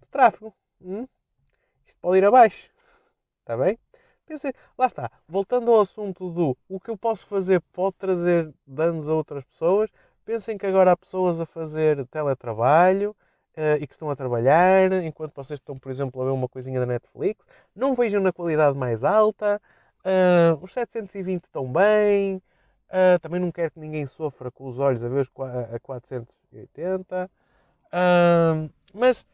de 0.00 0.06
tráfego. 0.10 0.52
Hum? 0.80 1.06
Isto 1.86 1.98
pode 2.00 2.18
ir 2.18 2.24
abaixo. 2.24 2.71
Está 3.42 3.56
bem? 3.56 3.76
Pensei, 4.24 4.52
lá 4.78 4.86
está. 4.86 5.10
Voltando 5.28 5.72
ao 5.72 5.80
assunto 5.80 6.30
do 6.30 6.56
o 6.68 6.78
que 6.78 6.90
eu 6.90 6.96
posso 6.96 7.26
fazer 7.26 7.60
pode 7.72 7.96
trazer 7.96 8.52
danos 8.64 9.08
a 9.08 9.14
outras 9.14 9.44
pessoas. 9.44 9.90
Pensem 10.24 10.56
que 10.56 10.64
agora 10.64 10.92
há 10.92 10.96
pessoas 10.96 11.40
a 11.40 11.46
fazer 11.46 12.06
teletrabalho 12.06 13.10
uh, 13.56 13.76
e 13.80 13.86
que 13.86 13.94
estão 13.94 14.08
a 14.10 14.16
trabalhar 14.16 14.92
enquanto 15.04 15.34
vocês 15.34 15.58
estão, 15.58 15.76
por 15.76 15.90
exemplo, 15.90 16.22
a 16.22 16.24
ver 16.26 16.30
uma 16.30 16.48
coisinha 16.48 16.78
da 16.78 16.86
Netflix. 16.86 17.44
Não 17.74 17.96
vejam 17.96 18.22
na 18.22 18.32
qualidade 18.32 18.78
mais 18.78 19.02
alta. 19.02 19.60
Uh, 20.04 20.62
os 20.62 20.72
720 20.72 21.44
estão 21.44 21.70
bem. 21.70 22.36
Uh, 22.88 23.18
também 23.20 23.40
não 23.40 23.50
quero 23.50 23.72
que 23.72 23.80
ninguém 23.80 24.06
sofra 24.06 24.52
com 24.52 24.68
os 24.68 24.78
olhos 24.78 25.02
a 25.02 25.08
ver 25.08 25.28
a 25.74 25.80
480. 25.80 27.30
mas 28.94 29.26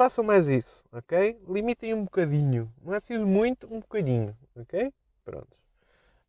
façam 0.00 0.24
mais 0.24 0.48
isso, 0.48 0.82
ok? 0.90 1.38
Limitem 1.46 1.92
um 1.92 2.04
bocadinho. 2.04 2.72
Não 2.82 2.94
é 2.94 3.00
preciso 3.00 3.26
muito, 3.26 3.66
um 3.66 3.80
bocadinho, 3.80 4.34
ok? 4.56 4.90
Pronto. 5.26 5.54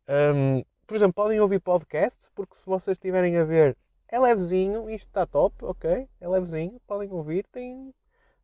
Um, 0.06 0.62
por 0.86 0.94
exemplo, 0.94 1.14
podem 1.14 1.40
ouvir 1.40 1.58
podcasts, 1.58 2.28
porque 2.34 2.54
se 2.54 2.66
vocês 2.66 2.98
estiverem 2.98 3.38
a 3.38 3.44
ver, 3.44 3.74
é 4.08 4.20
levezinho, 4.20 4.90
isto 4.90 5.06
está 5.06 5.24
top, 5.24 5.64
ok? 5.64 6.06
É 6.20 6.28
levezinho, 6.28 6.78
podem 6.86 7.10
ouvir, 7.10 7.46
tem, 7.46 7.94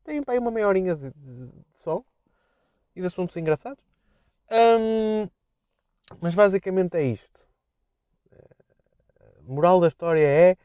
tem 0.03 0.23
para 0.23 0.33
aí 0.33 0.38
uma 0.38 0.51
meia 0.51 0.67
horinha 0.67 0.97
de, 0.97 1.11
de, 1.11 1.47
de 1.49 1.53
som 1.75 2.03
e 2.97 3.03
de 3.03 3.07
assuntos 3.07 3.37
engraçados. 3.37 3.85
Um, 4.51 5.29
mas 6.23 6.35
basicamente 6.35 6.97
é 6.97 7.03
isto. 7.03 7.38
A 8.33 9.43
moral 9.43 9.79
da 9.79 9.88
história 9.88 10.27
é 10.27 10.57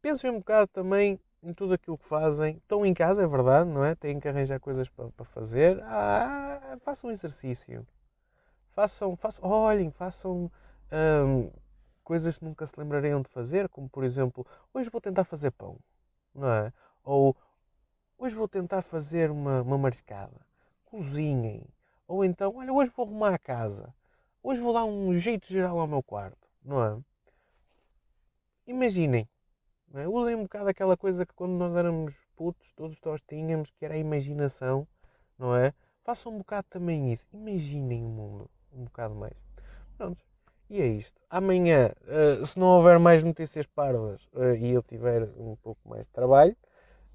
pensem 0.00 0.28
um 0.28 0.40
bocado 0.40 0.66
também 0.72 1.20
em 1.42 1.52
tudo 1.52 1.74
aquilo 1.74 1.98
que 1.98 2.06
fazem. 2.06 2.56
Estão 2.56 2.86
em 2.86 2.94
casa, 2.94 3.22
é 3.22 3.26
verdade, 3.26 3.68
não 3.68 3.84
é? 3.84 3.94
Têm 3.94 4.20
que 4.20 4.28
arranjar 4.28 4.60
coisas 4.60 4.88
para, 4.88 5.10
para 5.10 5.24
fazer. 5.26 5.82
Ah, 5.84 6.78
façam 6.82 7.10
exercício. 7.10 7.86
Façam, 8.70 9.16
façam, 9.16 9.44
olhem, 9.50 9.90
façam 9.90 10.50
hum, 11.26 11.50
coisas 12.04 12.38
que 12.38 12.44
nunca 12.44 12.66
se 12.66 12.72
lembrariam 12.78 13.20
de 13.20 13.28
fazer, 13.28 13.68
como 13.68 13.88
por 13.88 14.04
exemplo, 14.04 14.46
hoje 14.72 14.88
vou 14.90 15.00
tentar 15.00 15.24
fazer 15.24 15.50
pão, 15.50 15.78
não 16.34 16.48
é? 16.48 16.72
Ou 17.04 17.36
hoje 18.18 18.34
vou 18.34 18.48
tentar 18.48 18.82
fazer 18.82 19.30
uma, 19.30 19.62
uma 19.62 19.78
mariscada. 19.78 20.40
Cozinhem. 20.86 21.64
Ou 22.08 22.24
então, 22.24 22.56
olha, 22.56 22.72
hoje 22.72 22.92
vou 22.96 23.06
arrumar 23.06 23.34
a 23.34 23.38
casa. 23.38 23.94
Hoje 24.42 24.60
vou 24.60 24.72
dar 24.72 24.84
um 24.84 25.16
jeito 25.18 25.46
geral 25.52 25.78
ao 25.78 25.86
meu 25.86 26.02
quarto, 26.02 26.48
não 26.64 26.84
é? 26.84 26.98
Imaginem, 28.66 29.28
é? 30.00 30.08
Usem 30.08 30.34
um 30.34 30.42
bocado 30.44 30.68
aquela 30.68 30.96
coisa 30.96 31.26
que 31.26 31.34
quando 31.34 31.52
nós 31.52 31.74
éramos 31.76 32.14
putos, 32.36 32.70
todos 32.74 32.98
nós 33.04 33.20
tínhamos, 33.28 33.70
que 33.70 33.84
era 33.84 33.94
a 33.94 33.98
imaginação, 33.98 34.86
não 35.38 35.54
é? 35.54 35.72
Façam 36.04 36.32
um 36.32 36.38
bocado 36.38 36.66
também 36.70 37.12
isso. 37.12 37.26
Imaginem 37.32 38.04
o 38.04 38.08
mundo 38.08 38.50
um 38.72 38.84
bocado 38.84 39.14
mais. 39.14 39.34
Pronto. 39.96 40.22
E 40.70 40.80
é 40.80 40.86
isto. 40.86 41.20
Amanhã, 41.28 41.92
uh, 42.02 42.46
se 42.46 42.58
não 42.58 42.68
houver 42.68 42.98
mais 42.98 43.22
notícias 43.22 43.66
parvas 43.66 44.26
uh, 44.32 44.54
e 44.54 44.70
eu 44.70 44.82
tiver 44.82 45.24
um 45.36 45.54
pouco 45.56 45.80
mais 45.86 46.06
de 46.06 46.12
trabalho, 46.12 46.56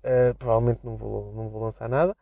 uh, 0.04 0.36
provavelmente 0.38 0.82
não 0.84 0.96
vou, 0.96 1.34
não 1.34 1.50
vou 1.50 1.63
lançar 1.63 1.90
nada. 1.90 2.16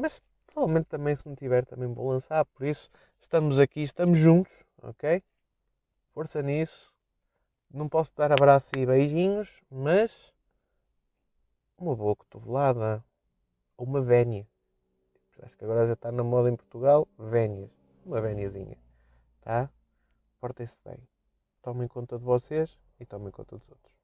mas 0.00 0.22
provavelmente 0.46 0.86
também, 0.86 1.16
se 1.16 1.26
não 1.26 1.34
tiver, 1.34 1.66
também 1.66 1.92
vou 1.92 2.10
lançar. 2.10 2.44
Por 2.44 2.64
isso, 2.64 2.90
estamos 3.18 3.58
aqui, 3.58 3.82
estamos 3.82 4.18
juntos, 4.18 4.52
ok? 4.82 5.22
Força 6.14 6.40
nisso. 6.42 6.95
Não 7.70 7.88
posso 7.88 8.12
dar 8.16 8.32
abraços 8.32 8.72
e 8.72 8.86
beijinhos, 8.86 9.48
mas 9.70 10.32
uma 11.76 11.94
boa 11.94 12.16
cotovelada 12.16 13.04
ou 13.76 13.86
uma 13.86 14.00
vénia. 14.00 14.46
Acho 15.42 15.56
que 15.56 15.64
agora 15.64 15.86
já 15.86 15.92
está 15.92 16.10
na 16.10 16.24
moda 16.24 16.50
em 16.50 16.56
Portugal, 16.56 17.06
vénias. 17.18 17.70
Uma 18.04 18.20
véniazinha, 18.20 18.78
tá? 19.40 19.70
Portem-se 20.40 20.78
bem. 20.84 20.98
Tomem 21.60 21.88
conta 21.88 22.18
de 22.18 22.24
vocês 22.24 22.78
e 23.00 23.04
tomem 23.04 23.30
conta 23.30 23.56
dos 23.56 23.68
outros. 23.68 23.95